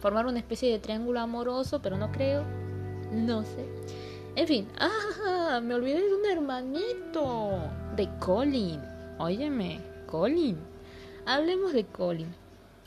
formar 0.00 0.26
una 0.26 0.38
especie 0.38 0.70
de 0.72 0.78
triángulo 0.78 1.20
amoroso, 1.20 1.80
pero 1.82 1.96
no 1.96 2.10
creo. 2.10 2.44
No 3.12 3.44
sé. 3.44 3.66
En 4.38 4.46
fin, 4.46 4.68
ah, 4.78 5.60
me 5.60 5.74
olvidé 5.74 6.00
de 6.00 6.14
un 6.14 6.24
hermanito. 6.24 7.58
De 7.96 8.08
Colin. 8.20 8.80
Óyeme, 9.18 9.80
Colin. 10.06 10.56
Hablemos 11.26 11.72
de 11.72 11.84
Colin. 11.84 12.32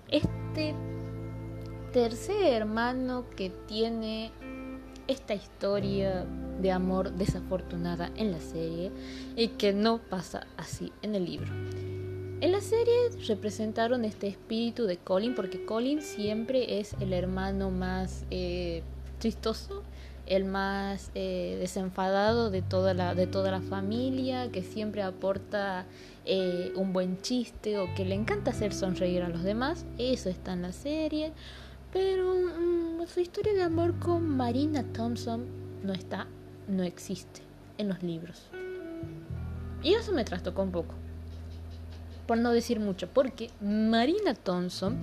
Este 0.07 0.73
tercer 1.91 2.53
hermano 2.53 3.25
que 3.35 3.49
tiene 3.67 4.31
esta 5.09 5.33
historia 5.33 6.25
de 6.61 6.71
amor 6.71 7.11
desafortunada 7.11 8.11
en 8.15 8.31
la 8.31 8.39
serie 8.39 8.93
y 9.35 9.49
que 9.49 9.73
no 9.73 9.97
pasa 9.97 10.47
así 10.55 10.93
en 11.01 11.15
el 11.15 11.25
libro. 11.25 11.51
En 12.39 12.53
la 12.53 12.61
serie 12.61 13.09
representaron 13.27 14.05
este 14.05 14.29
espíritu 14.29 14.85
de 14.85 14.95
Colin 14.95 15.35
porque 15.35 15.65
Colin 15.65 16.01
siempre 16.01 16.79
es 16.79 16.93
el 17.01 17.11
hermano 17.11 17.71
más 17.71 18.23
eh, 18.31 18.83
chistoso 19.19 19.83
el 20.31 20.45
más 20.45 21.11
eh, 21.13 21.57
desenfadado 21.59 22.49
de 22.49 22.61
toda, 22.61 22.93
la, 22.93 23.15
de 23.15 23.27
toda 23.27 23.51
la 23.51 23.59
familia, 23.59 24.49
que 24.49 24.63
siempre 24.63 25.03
aporta 25.03 25.85
eh, 26.25 26.71
un 26.77 26.93
buen 26.93 27.21
chiste 27.21 27.77
o 27.77 27.93
que 27.95 28.05
le 28.05 28.15
encanta 28.15 28.51
hacer 28.51 28.73
sonreír 28.73 29.23
a 29.23 29.29
los 29.29 29.43
demás. 29.43 29.85
Eso 29.97 30.29
está 30.29 30.53
en 30.53 30.61
la 30.61 30.71
serie. 30.71 31.33
Pero 31.91 32.33
mm, 32.33 33.05
su 33.07 33.19
historia 33.19 33.53
de 33.53 33.63
amor 33.63 33.99
con 33.99 34.25
Marina 34.25 34.85
Thompson 34.93 35.47
no 35.83 35.91
está, 35.91 36.27
no 36.69 36.83
existe 36.83 37.41
en 37.77 37.89
los 37.89 38.01
libros. 38.01 38.43
Y 39.83 39.95
eso 39.95 40.13
me 40.13 40.23
trastocó 40.23 40.61
un 40.61 40.71
poco. 40.71 40.95
Por 42.25 42.37
no 42.37 42.51
decir 42.51 42.79
mucho, 42.79 43.09
porque 43.09 43.49
Marina 43.59 44.33
Thompson 44.33 44.97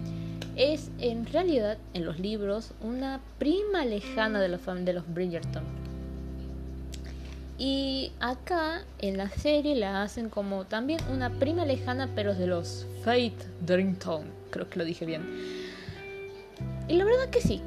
es 0.59 0.91
en 0.99 1.25
realidad 1.25 1.79
en 1.95 2.05
los 2.05 2.19
libros 2.19 2.73
una 2.83 3.21
prima 3.39 3.85
lejana 3.85 4.41
de, 4.41 4.49
la 4.49 4.59
de 4.59 4.93
los 4.93 5.05
Bridgerton. 5.15 5.63
Y 7.59 8.13
acá 8.21 8.83
en 8.99 9.17
la 9.17 9.31
serie 9.31 9.77
la 9.77 10.03
hacen 10.03 10.29
como 10.29 10.65
también 10.65 11.01
una 11.13 11.31
prima 11.31 11.65
lejana, 11.65 12.09
pero 12.15 12.35
de 12.35 12.49
los 12.49 12.87
Fate 13.05 13.37
Dreamtown. 13.65 14.25
Creo 14.51 14.69
que 14.69 14.79
lo 14.79 14.85
dije 14.85 15.07
bien. 15.07 15.23
Y 16.89 16.97
la 16.97 17.05
verdad 17.05 17.31
que 17.31 17.41
sí. 17.41 17.63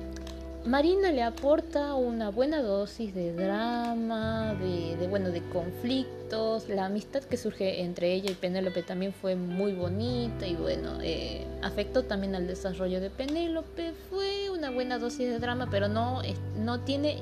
Marina 0.66 1.12
le 1.12 1.24
aporta 1.24 1.96
una 1.96 2.30
buena 2.30 2.62
dosis 2.62 3.16
de 3.16 3.34
drama, 3.34 4.54
de, 4.54 5.08
bueno, 5.08 5.32
de 5.32 5.42
conflictos. 5.50 6.70
La 6.70 6.86
amistad 6.86 7.24
que 7.24 7.36
surge 7.36 7.82
entre 7.82 8.14
ella 8.14 8.30
y 8.30 8.36
Penélope 8.36 8.84
también 8.84 9.12
fue 9.12 9.36
muy 9.36 9.74
bonita 9.74 10.46
y 10.46 10.54
bueno, 10.56 11.00
eh, 11.02 11.48
afectó 11.64 12.04
también 12.04 12.36
al 12.36 12.46
desarrollo 12.46 13.02
de 13.02 13.10
Penélope. 13.10 13.94
Fue 14.12 14.52
una 14.52 14.70
buena 14.70 15.00
dosis 15.00 15.30
de 15.30 15.40
drama, 15.40 15.68
pero 15.72 15.88
no, 15.88 16.22
no 16.56 16.80
tiene 16.82 17.18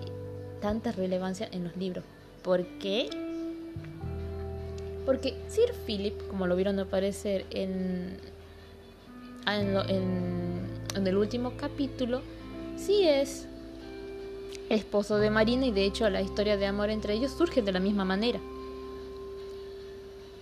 tanta 0.62 0.92
relevancia 0.92 1.48
en 1.50 1.64
los 1.64 1.78
libros. 1.78 2.04
¿Por 2.44 2.66
qué? 2.80 3.10
Porque 5.06 5.38
Sir 5.48 5.74
Philip, 5.86 6.28
como 6.28 6.46
lo 6.46 6.58
vieron 6.58 6.78
aparecer 6.78 7.46
en, 7.52 8.18
en, 9.48 9.78
en 10.94 11.08
el 11.08 11.18
último 11.18 11.54
capítulo, 11.56 12.22
sí 12.86 13.08
es 13.08 13.46
esposo 14.70 15.18
de 15.18 15.30
Marina 15.30 15.66
y 15.66 15.72
de 15.72 15.86
hecho 15.86 16.10
la 16.10 16.22
historia 16.22 16.58
de 16.58 16.66
amor 16.66 16.90
entre 16.90 17.14
ellos 17.14 17.32
surge 17.32 17.62
de 17.62 17.72
la 17.72 17.80
misma 17.80 18.06
manera. 18.06 18.40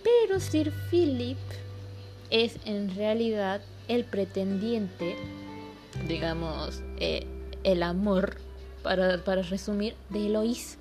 Pero 0.02 0.40
Sir 0.40 0.72
Philip 0.90 1.38
es 2.30 2.56
en 2.64 2.94
realidad 2.94 3.60
el 3.88 4.04
pretendiente, 4.04 5.16
digamos, 6.06 6.82
eh, 6.98 7.26
el 7.64 7.82
amor, 7.82 8.36
para, 8.82 9.24
para 9.24 9.42
resumir, 9.42 9.94
de 10.10 10.26
Eloís. 10.26 10.78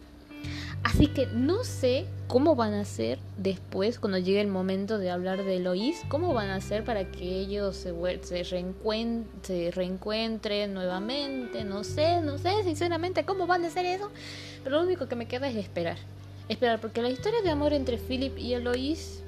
Así 0.83 1.07
que 1.07 1.25
no 1.27 1.63
sé 1.63 2.05
cómo 2.27 2.55
van 2.55 2.73
a 2.73 2.81
hacer 2.81 3.19
después, 3.37 3.99
cuando 3.99 4.17
llegue 4.17 4.41
el 4.41 4.47
momento 4.47 4.97
de 4.97 5.09
hablar 5.09 5.43
de 5.43 5.57
Eloís, 5.57 6.03
cómo 6.09 6.33
van 6.33 6.49
a 6.49 6.55
hacer 6.55 6.83
para 6.83 7.09
que 7.09 7.23
ellos 7.39 7.75
se, 7.75 7.93
se, 8.23 8.43
se 8.43 9.71
reencuentren 9.71 10.73
nuevamente. 10.73 11.63
No 11.63 11.83
sé, 11.83 12.21
no 12.21 12.37
sé, 12.37 12.63
sinceramente, 12.63 13.23
cómo 13.25 13.47
van 13.47 13.63
a 13.63 13.67
hacer 13.67 13.85
eso. 13.85 14.11
Pero 14.63 14.77
lo 14.77 14.83
único 14.83 15.07
que 15.07 15.15
me 15.15 15.27
queda 15.27 15.47
es 15.47 15.55
esperar. 15.55 15.97
Esperar, 16.49 16.79
porque 16.79 17.01
la 17.01 17.09
historia 17.09 17.41
de 17.41 17.49
amor 17.49 17.73
entre 17.73 17.97
Philip 17.97 18.37
y 18.37 18.53
Eloís 18.53 19.21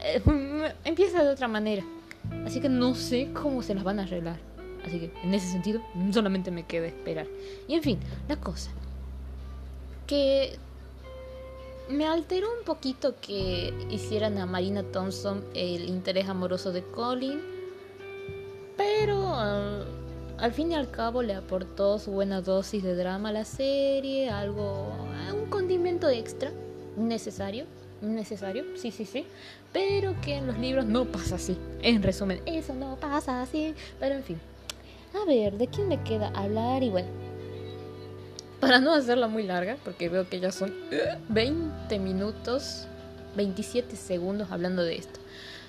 eh, 0.00 0.22
empieza 0.84 1.22
de 1.22 1.30
otra 1.30 1.48
manera. 1.48 1.84
Así 2.44 2.60
que 2.60 2.68
no 2.68 2.94
sé 2.94 3.30
cómo 3.32 3.62
se 3.62 3.74
las 3.74 3.84
van 3.84 3.98
a 3.98 4.02
arreglar. 4.02 4.36
Así 4.84 5.00
que 5.00 5.12
en 5.22 5.34
ese 5.34 5.50
sentido 5.50 5.80
solamente 6.12 6.50
me 6.50 6.64
queda 6.64 6.86
esperar. 6.86 7.26
Y 7.66 7.74
en 7.74 7.82
fin, 7.82 7.98
la 8.28 8.36
cosa 8.36 8.70
que 10.06 10.58
me 11.88 12.06
alteró 12.06 12.48
un 12.58 12.64
poquito 12.64 13.14
que 13.20 13.72
hicieran 13.90 14.38
a 14.38 14.46
Marina 14.46 14.82
Thompson 14.82 15.44
el 15.54 15.88
interés 15.88 16.28
amoroso 16.28 16.72
de 16.72 16.82
Colin, 16.82 17.40
pero 18.76 19.22
ah, 19.26 19.84
al 20.38 20.52
fin 20.52 20.72
y 20.72 20.74
al 20.74 20.90
cabo 20.90 21.22
le 21.22 21.34
aportó 21.34 21.98
su 21.98 22.12
buena 22.12 22.40
dosis 22.40 22.82
de 22.82 22.94
drama 22.94 23.30
a 23.30 23.32
la 23.32 23.44
serie, 23.44 24.30
algo, 24.30 24.92
ah, 25.14 25.32
un 25.32 25.48
condimento 25.48 26.08
extra, 26.08 26.52
necesario, 26.96 27.64
necesario, 28.02 28.64
sí, 28.76 28.90
sí, 28.90 29.04
sí, 29.04 29.26
pero 29.72 30.14
que 30.20 30.36
en 30.36 30.46
los 30.46 30.58
libros 30.58 30.84
no 30.84 31.06
pasa 31.06 31.36
así. 31.36 31.56
En 31.82 32.02
resumen, 32.02 32.40
eso 32.46 32.74
no 32.74 32.96
pasa 32.96 33.42
así, 33.42 33.74
pero 33.98 34.14
en 34.14 34.22
fin. 34.22 34.40
A 35.14 35.24
ver, 35.26 35.56
¿de 35.56 35.68
quién 35.68 35.88
me 35.88 36.02
queda 36.02 36.28
hablar? 36.34 36.82
Y 36.82 36.90
bueno, 36.90 37.08
para 38.60 38.80
no 38.80 38.92
hacerla 38.92 39.28
muy 39.28 39.42
larga, 39.42 39.76
porque 39.84 40.08
veo 40.08 40.28
que 40.28 40.40
ya 40.40 40.52
son 40.52 40.72
20 41.28 41.98
minutos, 41.98 42.86
27 43.36 43.96
segundos 43.96 44.50
hablando 44.50 44.82
de 44.82 44.96
esto. 44.96 45.20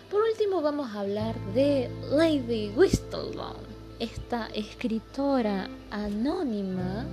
Por 0.09 0.23
último 0.23 0.61
vamos 0.61 0.95
a 0.95 1.01
hablar 1.01 1.35
de 1.53 1.89
Lady 2.09 2.71
Whistledown, 2.75 3.57
esta 3.99 4.47
escritora 4.47 5.69
anónima 5.91 7.05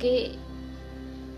que 0.00 0.32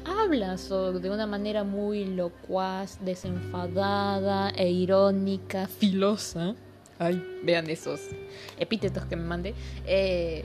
habla 0.05 0.57
sobre, 0.57 1.01
de 1.01 1.11
una 1.11 1.27
manera 1.27 1.65
muy 1.65 2.07
locuaz, 2.07 2.99
desenfadada 3.05 4.51
e 4.51 4.71
irónica, 4.71 5.67
filosa. 5.67 6.55
Ay, 6.99 7.23
vean 7.43 7.69
esos 7.69 8.01
epítetos 8.59 9.05
que 9.05 9.17
me 9.17 9.25
mandé. 9.25 9.55
Eh, 9.85 10.45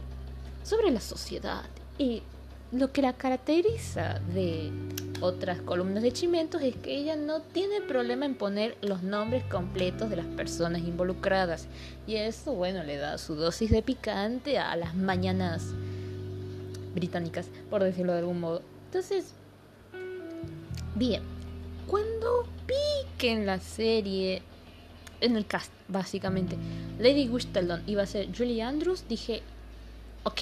sobre 0.63 0.91
la 0.91 0.99
sociedad 0.99 1.63
y 1.97 2.23
lo 2.71 2.91
que 2.91 3.01
la 3.01 3.13
caracteriza 3.13 4.19
de 4.33 4.71
otras 5.19 5.61
columnas 5.61 6.03
de 6.03 6.11
Chimentos 6.11 6.61
es 6.61 6.75
que 6.75 6.95
ella 6.97 7.15
no 7.15 7.41
tiene 7.41 7.81
problema 7.81 8.25
en 8.25 8.35
poner 8.35 8.77
los 8.81 9.03
nombres 9.03 9.43
completos 9.43 10.09
de 10.09 10.15
las 10.15 10.25
personas 10.25 10.81
involucradas. 10.81 11.67
Y 12.07 12.15
eso, 12.15 12.53
bueno, 12.53 12.83
le 12.83 12.97
da 12.97 13.17
su 13.17 13.35
dosis 13.35 13.71
de 13.71 13.81
picante 13.81 14.57
a 14.57 14.75
las 14.75 14.95
mañanas 14.95 15.73
británicas, 16.95 17.47
por 17.69 17.83
decirlo 17.83 18.13
de 18.13 18.19
algún 18.19 18.39
modo. 18.39 18.61
Entonces, 18.85 19.33
bien, 20.95 21.21
cuando 21.87 22.47
vi 22.67 23.27
en 23.27 23.45
la 23.45 23.59
serie, 23.59 24.41
en 25.19 25.35
el 25.35 25.45
cast, 25.45 25.71
básicamente, 25.87 26.57
Lady 26.99 27.27
Whistledown 27.27 27.83
iba 27.85 28.01
a 28.03 28.07
ser 28.07 28.29
Julie 28.35 28.63
Andrews, 28.63 29.05
dije, 29.07 29.43
ok, 30.23 30.41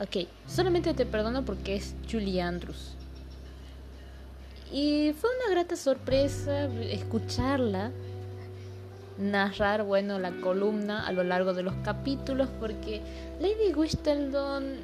Ok, 0.00 0.28
solamente 0.46 0.94
te 0.94 1.06
perdono 1.06 1.44
porque 1.44 1.74
es 1.74 1.94
Julie 2.10 2.40
Andrews. 2.40 2.94
Y 4.72 5.12
fue 5.18 5.30
una 5.40 5.50
grata 5.50 5.76
sorpresa 5.76 6.66
escucharla 6.82 7.90
narrar, 9.18 9.82
bueno, 9.82 10.18
la 10.18 10.30
columna 10.40 11.06
a 11.06 11.12
lo 11.12 11.24
largo 11.24 11.52
de 11.52 11.62
los 11.62 11.74
capítulos 11.82 12.48
porque 12.60 13.00
Lady 13.40 13.74
Whistledown, 13.74 14.76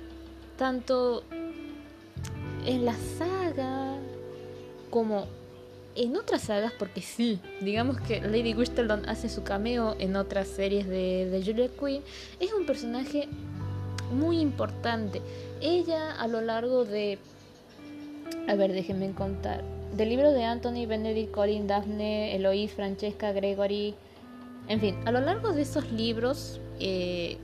tanto 0.59 1.23
en 2.67 2.85
la 2.85 2.95
saga 3.19 3.95
como 4.91 5.29
en 5.95 6.17
otras 6.17 6.43
sagas, 6.43 6.73
porque 6.77 7.01
sí, 7.01 7.41
digamos 7.61 8.01
que 8.01 8.21
Lady 8.21 8.55
Whistledown 8.55 9.09
hace 9.09 9.29
su 9.29 9.45
cameo 9.45 9.95
en 10.01 10.17
otras 10.17 10.49
series 10.49 10.89
de, 10.89 11.29
de 11.31 11.45
Julia 11.45 11.69
Quinn, 11.69 12.03
es 12.41 12.53
un 12.53 12.67
personaje 12.67 13.29
muy 14.15 14.41
importante. 14.41 15.21
Ella 15.61 16.12
a 16.19 16.27
lo 16.27 16.41
largo 16.41 16.85
de... 16.85 17.19
A 18.49 18.55
ver, 18.55 18.73
déjenme 18.73 19.12
contar. 19.12 19.62
Del 19.97 20.09
libro 20.09 20.33
de 20.33 20.45
Anthony, 20.45 20.87
Benedict, 20.87 21.33
Colin, 21.33 21.67
Daphne, 21.67 22.35
Eloise, 22.35 22.75
Francesca, 22.75 23.33
Gregory. 23.33 23.95
En 24.69 24.81
fin, 24.81 24.97
a 25.05 25.12
lo 25.12 25.21
largo 25.21 25.53
de 25.53 25.62
esos 25.62 25.91
libros 25.93 26.61
eh, 26.81 27.37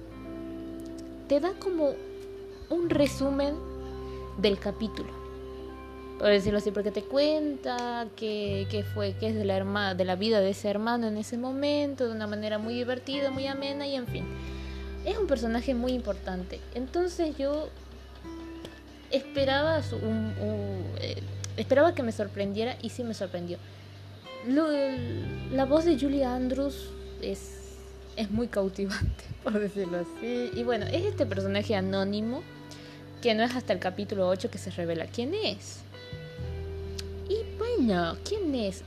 te 1.29 1.39
da 1.41 1.53
como 1.59 1.91
un 2.71 2.91
resumen 2.91 3.55
del 4.39 4.59
capítulo. 4.59 5.11
Por 6.19 6.29
decirlo 6.29 6.59
así, 6.59 6.71
porque 6.71 6.91
te 6.91 7.03
cuenta 7.03 8.07
que, 8.17 8.85
fue, 8.95 9.15
que 9.15 9.29
es 9.29 9.35
de 9.35 9.45
la, 9.45 9.95
de 9.95 10.05
la 10.05 10.17
vida 10.17 10.41
de 10.41 10.51
ese 10.51 10.69
hermano 10.69 11.07
en 11.07 11.17
ese 11.17 11.39
momento, 11.39 12.07
de 12.07 12.15
una 12.15 12.27
manera 12.27 12.59
muy 12.59 12.75
divertida, 12.75 13.31
muy 13.31 13.47
amena 13.47 13.87
y 13.87 13.95
en 13.95 14.07
fin 14.07 14.25
es 15.05 15.19
un 15.19 15.27
personaje 15.27 15.75
muy 15.75 15.93
importante. 15.93 16.61
Entonces 16.75 17.37
yo 17.37 17.69
esperaba 19.11 19.81
un, 20.03 20.85
eh, 21.01 21.23
esperaba 21.57 21.95
que 21.95 22.03
me 22.03 22.13
sorprendiera 22.13 22.77
y 22.83 22.91
sí 22.91 23.05
me 23.05 23.15
sorprendió. 23.15 23.59
la 24.47 25.65
voz 25.67 25.85
de 25.85 25.99
Julie 25.99 26.25
Andrews 26.25 26.91
es, 27.21 27.77
es 28.17 28.31
muy 28.31 28.49
cautivante, 28.49 29.25
por 29.43 29.59
decirlo 29.59 29.99
así. 29.99 30.51
Y 30.55 30.63
bueno, 30.63 30.87
es 30.87 31.05
este 31.05 31.27
personaje 31.27 31.75
anónimo 31.75 32.43
que 33.21 33.35
no 33.35 33.43
es 33.43 33.55
hasta 33.55 33.73
el 33.73 33.79
capítulo 33.79 34.29
8 34.29 34.51
que 34.51 34.59
se 34.59 34.71
revela 34.71 35.07
quién 35.07 35.35
es. 35.35 35.81
Y 37.29 37.45
bueno, 37.59 38.17
¿quién 38.25 38.55
es 38.55 38.83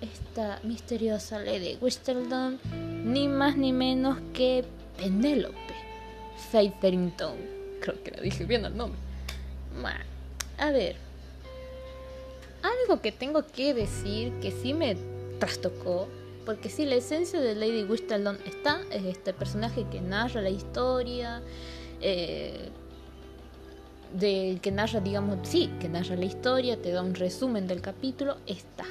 esta 0.00 0.60
misteriosa 0.62 1.38
Lady 1.38 1.78
Whistledown? 1.80 2.60
Ni 3.04 3.28
más 3.28 3.56
ni 3.56 3.72
menos 3.72 4.18
que 4.34 4.64
Penélope 4.98 5.74
Featherington. 6.50 7.36
Creo 7.80 8.02
que 8.02 8.10
la 8.10 8.20
dije 8.20 8.44
bien 8.44 8.64
el 8.64 8.76
nombre. 8.76 8.98
A 10.58 10.70
ver. 10.70 10.96
Algo 12.62 13.00
que 13.00 13.12
tengo 13.12 13.46
que 13.46 13.72
decir 13.72 14.32
que 14.40 14.50
sí 14.50 14.74
me 14.74 14.96
trastocó. 15.38 16.08
Porque 16.44 16.68
sí, 16.68 16.84
la 16.84 16.96
esencia 16.96 17.40
de 17.40 17.54
Lady 17.54 17.84
Whistledown 17.84 18.38
está. 18.44 18.80
Es 18.90 19.04
este 19.04 19.32
personaje 19.32 19.86
que 19.90 20.00
narra 20.00 20.42
la 20.42 20.50
historia. 20.50 21.42
Eh, 22.00 22.70
del 24.12 24.60
que 24.60 24.70
narra, 24.70 25.00
digamos, 25.00 25.46
sí, 25.46 25.70
que 25.80 25.88
narra 25.88 26.16
la 26.16 26.24
historia, 26.24 26.80
te 26.80 26.92
da 26.92 27.02
un 27.02 27.14
resumen 27.14 27.66
del 27.66 27.80
capítulo, 27.80 28.38
está. 28.46 28.86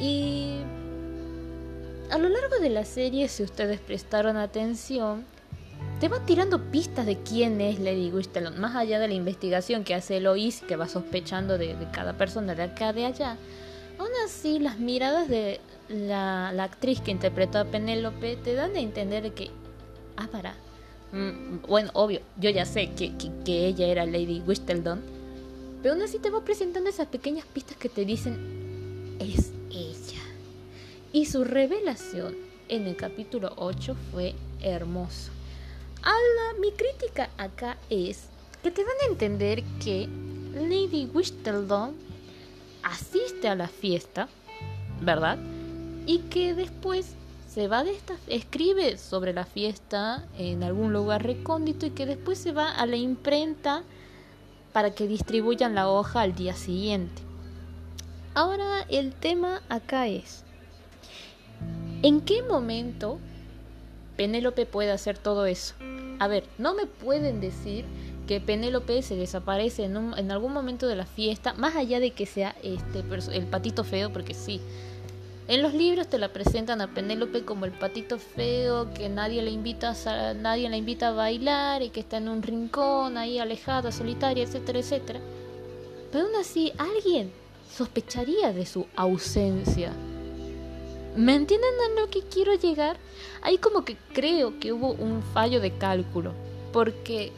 Y 0.00 0.58
a 2.10 2.18
lo 2.18 2.28
largo 2.28 2.58
de 2.60 2.70
la 2.70 2.84
serie, 2.84 3.28
si 3.28 3.42
ustedes 3.42 3.80
prestaron 3.80 4.36
atención, 4.36 5.24
te 6.00 6.08
va 6.08 6.20
tirando 6.20 6.60
pistas 6.70 7.06
de 7.06 7.18
quién 7.18 7.60
es 7.60 7.78
Lady 7.78 8.10
Whistledown, 8.10 8.60
más 8.60 8.76
allá 8.76 8.98
de 8.98 9.08
la 9.08 9.14
investigación 9.14 9.84
que 9.84 9.94
hace 9.94 10.18
Eloise, 10.18 10.64
que 10.66 10.76
va 10.76 10.88
sospechando 10.88 11.56
de, 11.58 11.76
cada 11.92 12.14
persona 12.14 12.54
de 12.54 12.64
acá, 12.64 12.92
de 12.92 13.06
allá. 13.06 13.36
Aún 13.98 14.10
así, 14.24 14.58
las 14.58 14.78
miradas 14.78 15.28
de 15.28 15.60
la, 15.88 16.50
actriz 16.62 17.00
que 17.00 17.10
interpretó 17.10 17.58
a 17.58 17.64
Penélope 17.64 18.36
te 18.36 18.54
dan 18.54 18.74
a 18.74 18.80
entender 18.80 19.32
que, 19.32 19.50
ah, 20.16 20.28
para, 20.30 20.54
mm, 21.12 21.66
bueno, 21.68 21.90
obvio, 21.94 22.20
yo 22.38 22.50
ya 22.50 22.66
sé 22.66 22.90
que, 22.92 23.16
que, 23.16 23.30
que 23.44 23.66
ella 23.66 23.86
era 23.86 24.04
Lady 24.04 24.42
Whistledown, 24.46 25.00
pero 25.82 25.94
aún 25.94 26.02
así 26.02 26.18
te 26.18 26.30
va 26.30 26.44
presentando 26.44 26.90
esas 26.90 27.06
pequeñas 27.08 27.46
pistas 27.46 27.76
que 27.76 27.88
te 27.88 28.04
dicen, 28.04 29.16
es. 29.20 29.52
Y 31.14 31.26
su 31.26 31.44
revelación 31.44 32.34
en 32.68 32.88
el 32.88 32.96
capítulo 32.96 33.52
8 33.54 33.94
fue 34.10 34.34
hermoso. 34.60 35.30
Ahora, 36.02 36.58
mi 36.60 36.72
crítica 36.72 37.30
acá 37.38 37.78
es 37.88 38.24
que 38.64 38.72
te 38.72 38.82
dan 38.82 38.96
a 39.00 39.12
entender 39.12 39.62
que 39.80 40.08
Lady 40.54 41.08
Whistledown 41.14 41.94
asiste 42.82 43.46
a 43.46 43.54
la 43.54 43.68
fiesta, 43.68 44.28
¿verdad? 45.02 45.38
Y 46.04 46.18
que 46.30 46.52
después 46.52 47.14
se 47.48 47.68
va 47.68 47.84
de 47.84 47.92
esta, 47.92 48.16
escribe 48.26 48.98
sobre 48.98 49.32
la 49.32 49.44
fiesta 49.44 50.26
en 50.36 50.64
algún 50.64 50.92
lugar 50.92 51.22
recóndito 51.22 51.86
y 51.86 51.90
que 51.90 52.06
después 52.06 52.38
se 52.38 52.50
va 52.50 52.72
a 52.72 52.86
la 52.86 52.96
imprenta 52.96 53.84
para 54.72 54.96
que 54.96 55.06
distribuyan 55.06 55.76
la 55.76 55.88
hoja 55.88 56.22
al 56.22 56.34
día 56.34 56.56
siguiente. 56.56 57.22
Ahora 58.34 58.84
el 58.88 59.12
tema 59.12 59.62
acá 59.68 60.08
es, 60.08 60.43
¿en 62.04 62.20
qué 62.20 62.42
momento 62.42 63.18
Penélope 64.16 64.66
puede 64.66 64.92
hacer 64.92 65.16
todo 65.18 65.46
eso? 65.46 65.74
A 66.20 66.28
ver, 66.28 66.44
no 66.58 66.74
me 66.74 66.86
pueden 66.86 67.40
decir 67.40 67.86
que 68.28 68.40
Penélope 68.40 69.02
se 69.02 69.16
desaparece 69.16 69.84
en, 69.84 70.30
algún 70.30 70.52
momento 70.52 70.86
de 70.86 70.96
la 70.96 71.06
fiesta, 71.06 71.54
más 71.54 71.76
allá 71.76 72.00
de 72.00 72.12
que 72.12 72.26
sea 72.26 72.54
este 72.62 73.02
el 73.32 73.46
patito 73.46 73.84
feo, 73.84 74.12
porque 74.12 74.34
sí. 74.34 74.60
En 75.48 75.62
los 75.62 75.74
libros 75.74 76.08
te 76.08 76.18
la 76.18 76.28
presentan 76.28 76.80
a 76.80 76.94
Penélope 76.94 77.44
como 77.44 77.64
el 77.64 77.72
patito 77.72 78.18
feo, 78.18 78.92
que 78.92 79.08
nadie 79.08 79.42
le 79.42 79.50
invita 79.50 79.94
a, 80.06 80.34
nadie 80.34 80.74
invita 80.76 81.08
a 81.08 81.12
bailar 81.12 81.82
y 81.82 81.88
que 81.88 82.00
está 82.00 82.18
en 82.18 82.28
un 82.28 82.42
rincón 82.42 83.16
ahí 83.16 83.38
alejada, 83.38 83.92
solitaria, 83.92 84.44
etcétera, 84.44 84.78
etcétera. 84.78 85.20
Pero 86.12 86.26
aún 86.26 86.36
así, 86.36 86.72
alguien 86.78 87.30
sospecharía 87.74 88.52
de 88.52 88.66
su 88.66 88.86
ausencia. 88.94 89.92
¿Me 91.16 91.34
entienden 91.34 91.70
a 91.70 92.00
lo 92.00 92.10
que 92.10 92.22
quiero 92.22 92.54
llegar? 92.54 92.96
Ahí 93.42 93.58
como 93.58 93.84
que 93.84 93.96
creo 94.12 94.58
que 94.58 94.72
hubo 94.72 94.92
un 94.92 95.22
fallo 95.22 95.60
de 95.60 95.72
cálculo, 95.76 96.32
porque 96.72 97.32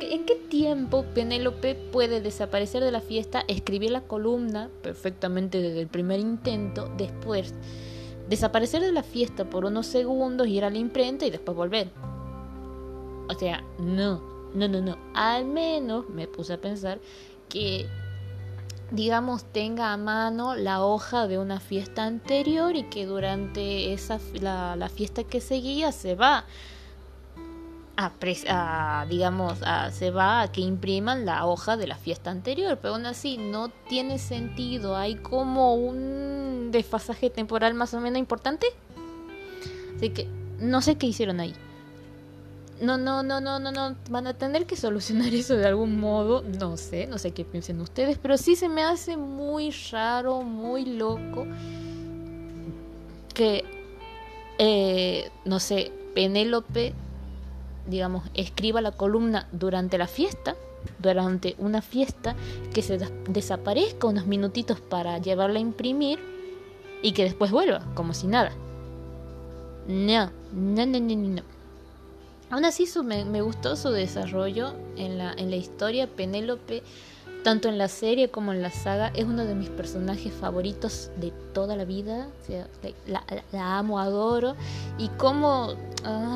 en 0.00 0.26
qué 0.26 0.34
tiempo 0.34 1.04
Penélope 1.14 1.74
puede 1.74 2.20
desaparecer 2.20 2.82
de 2.82 2.90
la 2.90 3.00
fiesta, 3.00 3.44
escribir 3.48 3.90
la 3.90 4.02
columna 4.02 4.68
perfectamente 4.82 5.62
desde 5.62 5.80
el 5.80 5.88
primer 5.88 6.20
intento, 6.20 6.92
después 6.96 7.54
desaparecer 8.28 8.82
de 8.82 8.92
la 8.92 9.02
fiesta 9.02 9.44
por 9.44 9.64
unos 9.64 9.86
segundos, 9.86 10.46
ir 10.46 10.64
a 10.64 10.70
la 10.70 10.78
imprenta 10.78 11.26
y 11.26 11.30
después 11.30 11.56
volver? 11.56 11.88
O 13.28 13.34
sea, 13.38 13.64
no, 13.78 14.22
no, 14.54 14.68
no, 14.68 14.80
no. 14.80 14.98
Al 15.14 15.44
menos 15.44 16.08
me 16.08 16.26
puse 16.26 16.54
a 16.54 16.60
pensar 16.60 17.00
que 17.48 17.86
digamos, 18.92 19.44
tenga 19.44 19.92
a 19.92 19.96
mano 19.96 20.54
la 20.54 20.84
hoja 20.84 21.26
de 21.26 21.38
una 21.38 21.60
fiesta 21.60 22.04
anterior 22.04 22.76
y 22.76 22.84
que 22.84 23.06
durante 23.06 23.92
esa 23.92 24.20
la, 24.40 24.76
la 24.76 24.88
fiesta 24.88 25.24
que 25.24 25.40
seguía 25.40 25.92
se 25.92 26.14
va 26.14 26.44
a, 27.96 29.06
digamos, 29.08 29.58
se 29.92 30.10
va 30.10 30.42
a 30.42 30.52
que 30.52 30.60
impriman 30.60 31.24
la 31.24 31.46
hoja 31.46 31.76
de 31.76 31.86
la 31.86 31.96
fiesta 31.96 32.30
anterior, 32.30 32.78
pero 32.80 32.94
aún 32.94 33.06
así 33.06 33.38
no 33.38 33.68
tiene 33.88 34.18
sentido, 34.18 34.96
hay 34.96 35.16
como 35.16 35.74
un 35.74 36.70
desfasaje 36.70 37.30
temporal 37.30 37.74
más 37.74 37.94
o 37.94 38.00
menos 38.00 38.18
importante. 38.18 38.66
Así 39.96 40.10
que 40.10 40.28
no 40.58 40.80
sé 40.80 40.96
qué 40.96 41.06
hicieron 41.06 41.40
ahí. 41.40 41.54
No, 42.82 42.98
no, 42.98 43.22
no, 43.22 43.40
no, 43.40 43.58
no, 43.60 43.70
no, 43.70 43.96
van 44.10 44.26
a 44.26 44.34
tener 44.34 44.66
que 44.66 44.76
solucionar 44.76 45.32
eso 45.34 45.54
de 45.54 45.66
algún 45.66 45.98
modo, 45.98 46.42
no 46.42 46.76
sé, 46.76 47.06
no 47.06 47.16
sé 47.16 47.30
qué 47.30 47.44
piensen 47.44 47.80
ustedes, 47.80 48.18
pero 48.18 48.36
sí 48.36 48.56
se 48.56 48.68
me 48.68 48.82
hace 48.82 49.16
muy 49.16 49.70
raro, 49.90 50.42
muy 50.42 50.84
loco 50.84 51.46
que, 53.34 53.64
eh, 54.58 55.30
no 55.44 55.60
sé, 55.60 55.92
Penélope 56.14 56.92
digamos, 57.86 58.24
escriba 58.34 58.80
la 58.80 58.92
columna 58.92 59.48
durante 59.52 59.98
la 59.98 60.06
fiesta, 60.06 60.56
durante 60.98 61.54
una 61.58 61.82
fiesta, 61.82 62.34
que 62.72 62.82
se 62.82 62.98
desaparezca 63.28 64.06
unos 64.06 64.26
minutitos 64.26 64.80
para 64.80 65.18
llevarla 65.18 65.58
a 65.58 65.62
imprimir 65.62 66.18
y 67.02 67.12
que 67.12 67.24
después 67.24 67.50
vuelva, 67.50 67.84
como 67.94 68.14
si 68.14 68.26
nada. 68.26 68.52
No, 69.88 70.30
no, 70.52 70.86
no, 70.86 71.00
no, 71.00 71.16
no. 71.16 71.51
Aún 72.52 72.66
así 72.66 72.86
me, 73.02 73.40
gustó 73.40 73.76
su 73.76 73.88
desarrollo 73.92 74.74
en 74.98 75.16
la, 75.16 75.56
historia. 75.56 76.06
Penélope, 76.06 76.82
tanto 77.42 77.70
en 77.70 77.78
la 77.78 77.88
serie 77.88 78.30
como 78.30 78.52
en 78.52 78.60
la 78.60 78.70
saga, 78.70 79.10
es 79.14 79.24
uno 79.24 79.46
de 79.46 79.54
mis 79.54 79.70
personajes 79.70 80.34
favoritos 80.34 81.10
de 81.16 81.32
toda 81.54 81.76
la 81.76 81.86
vida. 81.86 82.28
O 82.50 83.10
la, 83.10 83.78
amo, 83.78 83.98
adoro. 83.98 84.54
Y 84.98 85.08
como 85.16 85.76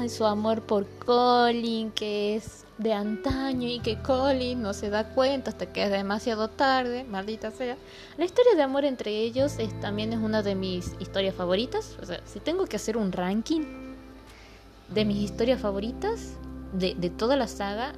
su 0.09 0.25
amor 0.25 0.63
por 0.63 0.87
Colin, 1.05 1.91
que 1.91 2.37
es 2.37 2.65
de 2.79 2.95
antaño 2.95 3.69
y 3.69 3.81
que 3.81 4.01
Colin 4.01 4.63
no 4.63 4.73
se 4.73 4.89
da 4.89 5.11
cuenta 5.11 5.51
hasta 5.51 5.71
que 5.71 5.85
es 5.85 5.91
demasiado 5.91 6.49
tarde, 6.49 7.05
maldita 7.05 7.51
sea. 7.51 7.77
La 8.17 8.25
historia 8.25 8.55
de 8.55 8.63
amor 8.63 8.87
entre 8.87 9.11
ellos 9.19 9.59
es, 9.59 9.79
también 9.81 10.15
es 10.15 10.19
una 10.19 10.43
de 10.43 10.55
mis 10.55 10.95
historias 10.99 11.35
favoritas. 11.35 11.95
O 12.01 12.07
sea, 12.07 12.23
si 12.25 12.41
tengo 12.41 12.65
que 12.65 12.77
hacer 12.77 12.97
un 12.97 13.13
ranking 13.13 13.86
de 14.95 15.05
mis 15.05 15.19
historias 15.19 15.61
favoritas 15.61 16.35
de, 16.73 16.95
de 16.95 17.11
toda 17.11 17.37
la 17.37 17.49
saga, 17.49 17.95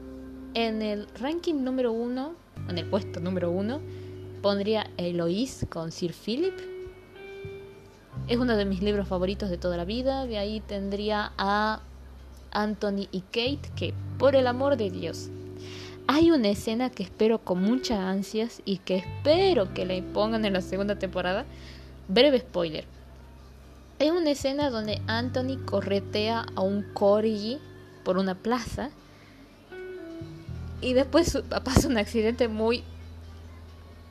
en 0.54 0.82
el 0.82 1.06
ranking 1.20 1.62
número 1.62 1.92
uno, 1.92 2.32
en 2.68 2.78
el 2.78 2.86
puesto 2.86 3.20
número 3.20 3.50
uno, 3.50 3.80
pondría 4.42 4.90
Eloise 4.96 5.66
con 5.66 5.92
Sir 5.92 6.12
Philip 6.12 6.54
es 8.28 8.36
uno 8.36 8.56
de 8.56 8.66
mis 8.66 8.82
libros 8.82 9.08
favoritos 9.08 9.48
de 9.48 9.56
toda 9.56 9.76
la 9.76 9.86
vida. 9.86 10.26
De 10.26 10.36
ahí 10.36 10.60
tendría 10.60 11.32
a 11.38 11.80
Anthony 12.50 13.08
y 13.10 13.22
Kate, 13.22 13.70
que 13.74 13.94
por 14.18 14.36
el 14.36 14.46
amor 14.46 14.76
de 14.76 14.90
Dios. 14.90 15.30
Hay 16.06 16.30
una 16.30 16.48
escena 16.48 16.90
que 16.90 17.02
espero 17.02 17.38
con 17.38 17.62
muchas 17.62 17.98
ansias 17.98 18.62
y 18.64 18.78
que 18.78 18.96
espero 18.96 19.72
que 19.72 19.84
la 19.84 20.02
pongan 20.12 20.44
en 20.44 20.54
la 20.54 20.60
segunda 20.60 20.98
temporada. 20.98 21.46
Breve 22.08 22.40
spoiler. 22.40 22.84
Hay 24.00 24.10
una 24.10 24.30
escena 24.30 24.70
donde 24.70 25.02
Anthony 25.08 25.58
corretea 25.64 26.46
a 26.54 26.60
un 26.60 26.84
corgi 26.94 27.58
por 28.04 28.16
una 28.16 28.36
plaza 28.36 28.90
y 30.80 30.92
después 30.92 31.36
pasa 31.64 31.88
un 31.88 31.98
accidente 31.98 32.46
muy 32.46 32.84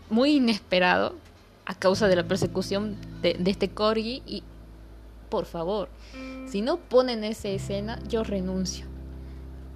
muy 0.09 0.35
inesperado 0.35 1.15
a 1.65 1.73
causa 1.73 2.07
de 2.07 2.17
la 2.17 2.27
persecución 2.27 2.97
de, 3.21 3.37
este 3.45 3.69
corgi 3.69 4.23
y 4.25 4.43
por 5.29 5.45
favor, 5.45 5.89
si 6.47 6.61
no 6.61 6.77
ponen 6.77 7.23
esa 7.23 7.49
escena, 7.49 7.99
yo 8.07 8.23
renuncio. 8.23 8.85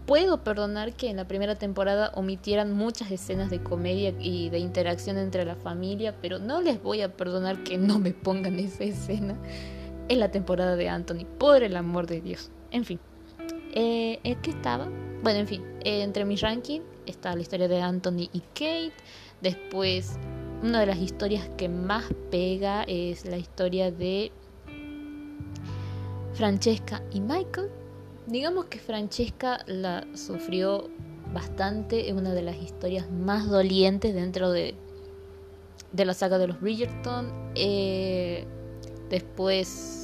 Puedo 0.06 0.44
perdonar 0.44 0.94
que 0.94 1.10
en 1.10 1.18
la 1.18 1.28
primera 1.28 1.56
temporada 1.56 2.12
omitieran 2.16 2.74
muchas 2.74 3.12
escenas 3.12 3.50
de 3.50 3.62
comedia 3.62 4.14
y 4.20 4.50
de 4.50 4.60
interacción 4.60 5.18
entre 5.18 5.46
la 5.46 5.56
familia, 5.56 6.16
pero 6.22 6.40
no 6.40 6.62
les 6.62 6.82
voy 6.82 7.02
a 7.02 7.16
perdonar 7.16 7.64
que 7.64 7.78
no 7.78 8.00
me 8.00 8.12
pongan 8.12 8.60
esa 8.60 8.84
escena 8.84 9.36
en 10.12 10.20
la 10.20 10.30
temporada 10.30 10.76
de 10.76 10.90
Anthony, 10.90 11.26
por 11.38 11.64
el 11.64 11.78
amor 11.78 12.06
de 12.06 12.20
Dios. 12.20 12.52
En 12.72 12.84
fin, 12.84 13.00
eh, 13.74 14.20
¿qué 14.42 14.52
estaba? 14.52 14.90
Bueno, 15.24 15.40
en 15.40 15.48
fin, 15.48 15.64
eh, 15.86 16.02
entre 16.02 16.26
mis 16.26 16.42
rankings 16.42 16.84
está 17.06 17.34
la 17.34 17.42
historia 17.42 17.70
de 17.70 17.80
Anthony 17.80 18.30
y 18.34 18.42
Kate, 18.54 18.92
después 19.40 20.18
una 20.62 20.82
de 20.82 20.88
las 20.88 20.98
historias 20.98 21.50
que 21.56 21.70
más 21.70 22.04
pega 22.30 22.84
es 22.84 23.26
la 23.26 23.38
historia 23.38 23.90
de 23.90 24.34
Francesca 26.34 27.02
y 27.14 27.22
Michael. 27.22 27.70
Digamos 28.28 28.66
que 28.66 28.80
Francesca 28.80 29.60
la 29.66 30.06
sufrió 30.14 30.90
bastante, 31.34 32.10
es 32.10 32.14
una 32.14 32.34
de 32.34 32.42
las 32.42 32.58
historias 32.58 33.10
más 33.10 33.50
dolientes 33.50 34.14
dentro 34.14 34.52
de, 34.52 34.76
de 35.94 36.04
la 36.04 36.14
saga 36.14 36.38
de 36.38 36.48
los 36.48 36.60
Bridgerton. 36.60 37.32
Eh, 37.56 38.46
después... 39.10 40.00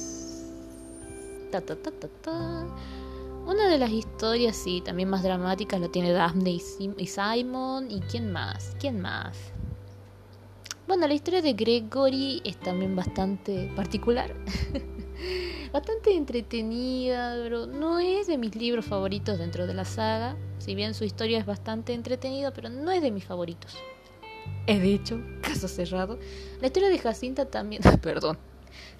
Una 3.46 3.66
de 3.68 3.78
las 3.78 3.90
historias, 3.90 4.56
sí, 4.56 4.82
también 4.84 5.08
más 5.08 5.22
dramáticas 5.22 5.80
la 5.80 5.88
tiene 5.88 6.12
Daphne 6.12 6.50
y 6.50 7.06
Simon. 7.06 7.90
¿Y 7.90 8.00
quién 8.00 8.30
más? 8.30 8.76
¿Quién 8.78 9.00
más? 9.00 9.36
Bueno, 10.86 11.06
la 11.06 11.12
historia 11.14 11.42
de 11.42 11.52
Gregory 11.52 12.40
es 12.44 12.58
también 12.60 12.96
bastante 12.96 13.70
particular, 13.76 14.34
bastante 15.72 16.14
entretenida, 16.14 17.38
pero 17.42 17.66
no 17.66 17.98
es 17.98 18.26
de 18.26 18.38
mis 18.38 18.56
libros 18.56 18.86
favoritos 18.86 19.38
dentro 19.38 19.66
de 19.66 19.74
la 19.74 19.84
saga. 19.84 20.34
Si 20.58 20.74
bien 20.74 20.94
su 20.94 21.04
historia 21.04 21.38
es 21.38 21.44
bastante 21.44 21.92
entretenida, 21.92 22.54
pero 22.54 22.70
no 22.70 22.90
es 22.90 23.02
de 23.02 23.10
mis 23.10 23.24
favoritos. 23.24 23.76
He 24.66 24.80
dicho, 24.80 25.20
caso 25.42 25.68
cerrado. 25.68 26.18
La 26.60 26.68
historia 26.68 26.88
de 26.88 26.98
Jacinta 26.98 27.44
también, 27.44 27.82
perdón, 28.02 28.38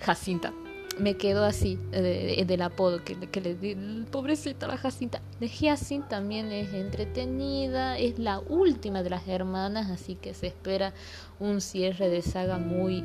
Jacinta. 0.01 0.53
Me 0.99 1.17
quedó 1.17 1.45
así 1.45 1.79
del 1.93 2.63
apodo 2.63 3.05
que, 3.05 3.15
que 3.15 3.41
le 3.41 3.55
di. 3.55 3.75
Pobrecita 4.11 4.67
la 4.67 4.77
Jacinta. 4.77 5.21
De 5.41 5.49
Jacinta 5.49 6.09
también 6.09 6.53
es 6.53 6.73
entretenida. 6.75 7.99
Es 7.99 8.19
la 8.19 8.41
última 8.41 9.03
de 9.03 9.11
las 9.11 9.27
hermanas, 9.29 9.91
así 9.91 10.15
que 10.15 10.35
se 10.35 10.49
espera 10.49 10.93
un 11.39 11.61
cierre 11.61 12.09
de 12.09 12.23
saga 12.23 12.59
muy 12.59 13.05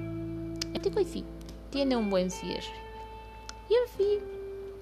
ético 0.73 0.99
y 0.99 1.05
sí, 1.05 1.23
tiene 1.69 1.95
un 1.95 2.09
buen 2.09 2.31
cierre. 2.31 2.73
Y 3.69 3.73
en 3.73 3.97
fin, 3.97 4.19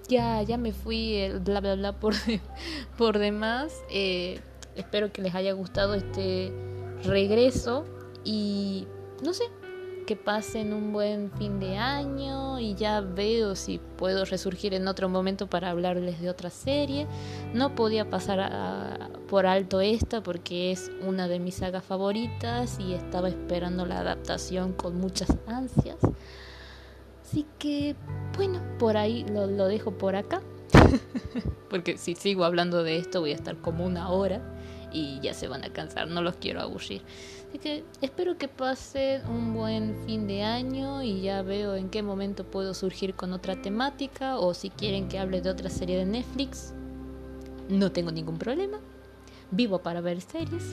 ya, 0.08 0.42
ya 0.44 0.58
me 0.58 0.74
fui 0.74 1.16
el 1.16 1.40
bla 1.40 1.60
bla 1.60 1.76
bla 1.76 2.00
por, 2.00 2.14
por 2.98 3.20
demás. 3.20 3.74
Eh, 3.90 4.40
espero 4.76 5.12
que 5.12 5.22
les 5.22 5.36
haya 5.36 5.54
gustado 5.54 5.94
este 5.94 6.52
regreso 7.04 7.86
y 8.24 8.88
no 9.24 9.34
sé, 9.34 9.44
pasen 10.16 10.74
un 10.74 10.94
buen 10.94 11.32
fin 11.32 11.60
de 11.60 11.78
año 11.78 12.60
y 12.60 12.76
ya 12.76 13.02
veo 13.02 13.56
si 13.56 13.80
puedo 13.98 14.26
resurgir 14.26 14.74
en 14.74 14.88
otro 14.88 15.10
momento 15.10 15.48
para 15.48 15.70
hablarles 15.70 16.22
de 16.22 16.30
otra 16.30 16.50
serie. 16.50 17.08
No 17.54 17.76
podía 17.76 18.10
pasar 18.10 19.12
por 19.28 19.46
alto 19.46 19.82
esta 19.82 20.22
porque 20.22 20.72
es 20.72 20.92
una 21.06 21.28
de 21.28 21.40
mis 21.40 21.56
sagas 21.56 21.84
favoritas 21.84 22.80
y 22.80 22.94
estaba 22.94 23.30
esperando 23.30 23.86
la 23.86 24.00
adaptación 24.00 24.74
con 24.74 25.00
muchas 25.00 25.30
ansias. 25.48 25.98
Así 27.24 27.46
que, 27.60 27.96
bueno, 28.36 28.62
por 28.78 28.98
ahí 28.98 29.26
lo, 29.30 29.48
lo 29.48 29.68
dejo 29.68 29.92
por 29.92 30.16
acá. 30.16 30.42
porque 31.70 31.98
si 31.98 32.16
sigo 32.16 32.44
hablando 32.44 32.84
de 32.84 32.98
esto 32.98 33.22
voy 33.22 33.32
a 33.32 33.36
estar 33.36 33.58
como 33.58 33.86
una 33.86 34.10
hora 34.10 34.42
y 34.92 35.20
ya 35.22 35.34
se 35.34 35.48
van 35.48 35.64
a 35.64 35.72
cansar, 35.72 36.08
no 36.08 36.22
los 36.22 36.36
quiero 36.36 36.62
aburrir. 36.62 37.02
Así 37.52 37.60
que 37.60 37.84
espero 38.02 38.38
que 38.38 38.48
pasen 38.48 39.28
un 39.28 39.54
buen 39.54 40.06
fin 40.06 40.26
de 40.26 40.42
año 40.42 41.04
y 41.04 41.20
ya 41.20 41.42
veo 41.42 41.76
en 41.76 41.90
qué 41.90 42.02
momento 42.02 42.46
puedo 42.46 42.74
surgir 42.74 43.14
con 43.14 43.34
otra 43.34 43.62
temática 43.62 44.40
o 44.40 44.54
si 44.54 44.70
quieren 44.70 45.10
que 45.10 45.20
hable 45.20 45.42
de 45.42 45.50
otra 45.50 45.70
serie 45.70 45.98
de 45.98 46.06
Netflix, 46.06 46.74
no 47.68 47.92
tengo 47.92 48.10
ningún 48.10 48.38
problema. 48.38 48.80
Vivo 49.52 49.80
para 49.80 50.00
ver 50.00 50.22
series. 50.22 50.64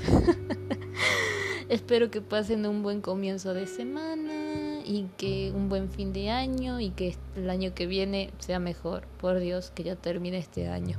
espero 1.68 2.12
que 2.12 2.20
pasen 2.20 2.64
un 2.64 2.85
buen 2.85 3.01
comienzo 3.01 3.55
de 3.55 3.66
semana 3.66 4.79
y 4.85 5.09
que 5.16 5.51
un 5.53 5.68
buen 5.68 5.91
fin 5.91 6.12
de 6.12 6.31
año 6.31 6.79
y 6.79 6.91
que 6.91 7.16
el 7.35 7.51
año 7.51 7.74
que 7.74 7.89
viene 7.89 8.31
sea 8.39 8.61
mejor. 8.61 9.03
Por 9.20 9.41
Dios, 9.41 9.72
que 9.74 9.83
ya 9.83 9.97
termine 9.97 10.39
este 10.39 10.68
año. 10.68 10.97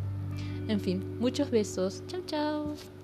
En 0.67 0.81
fin, 0.81 1.17
muchos 1.21 1.49
besos. 1.51 2.03
Chao, 2.07 2.21
chao. 2.25 2.98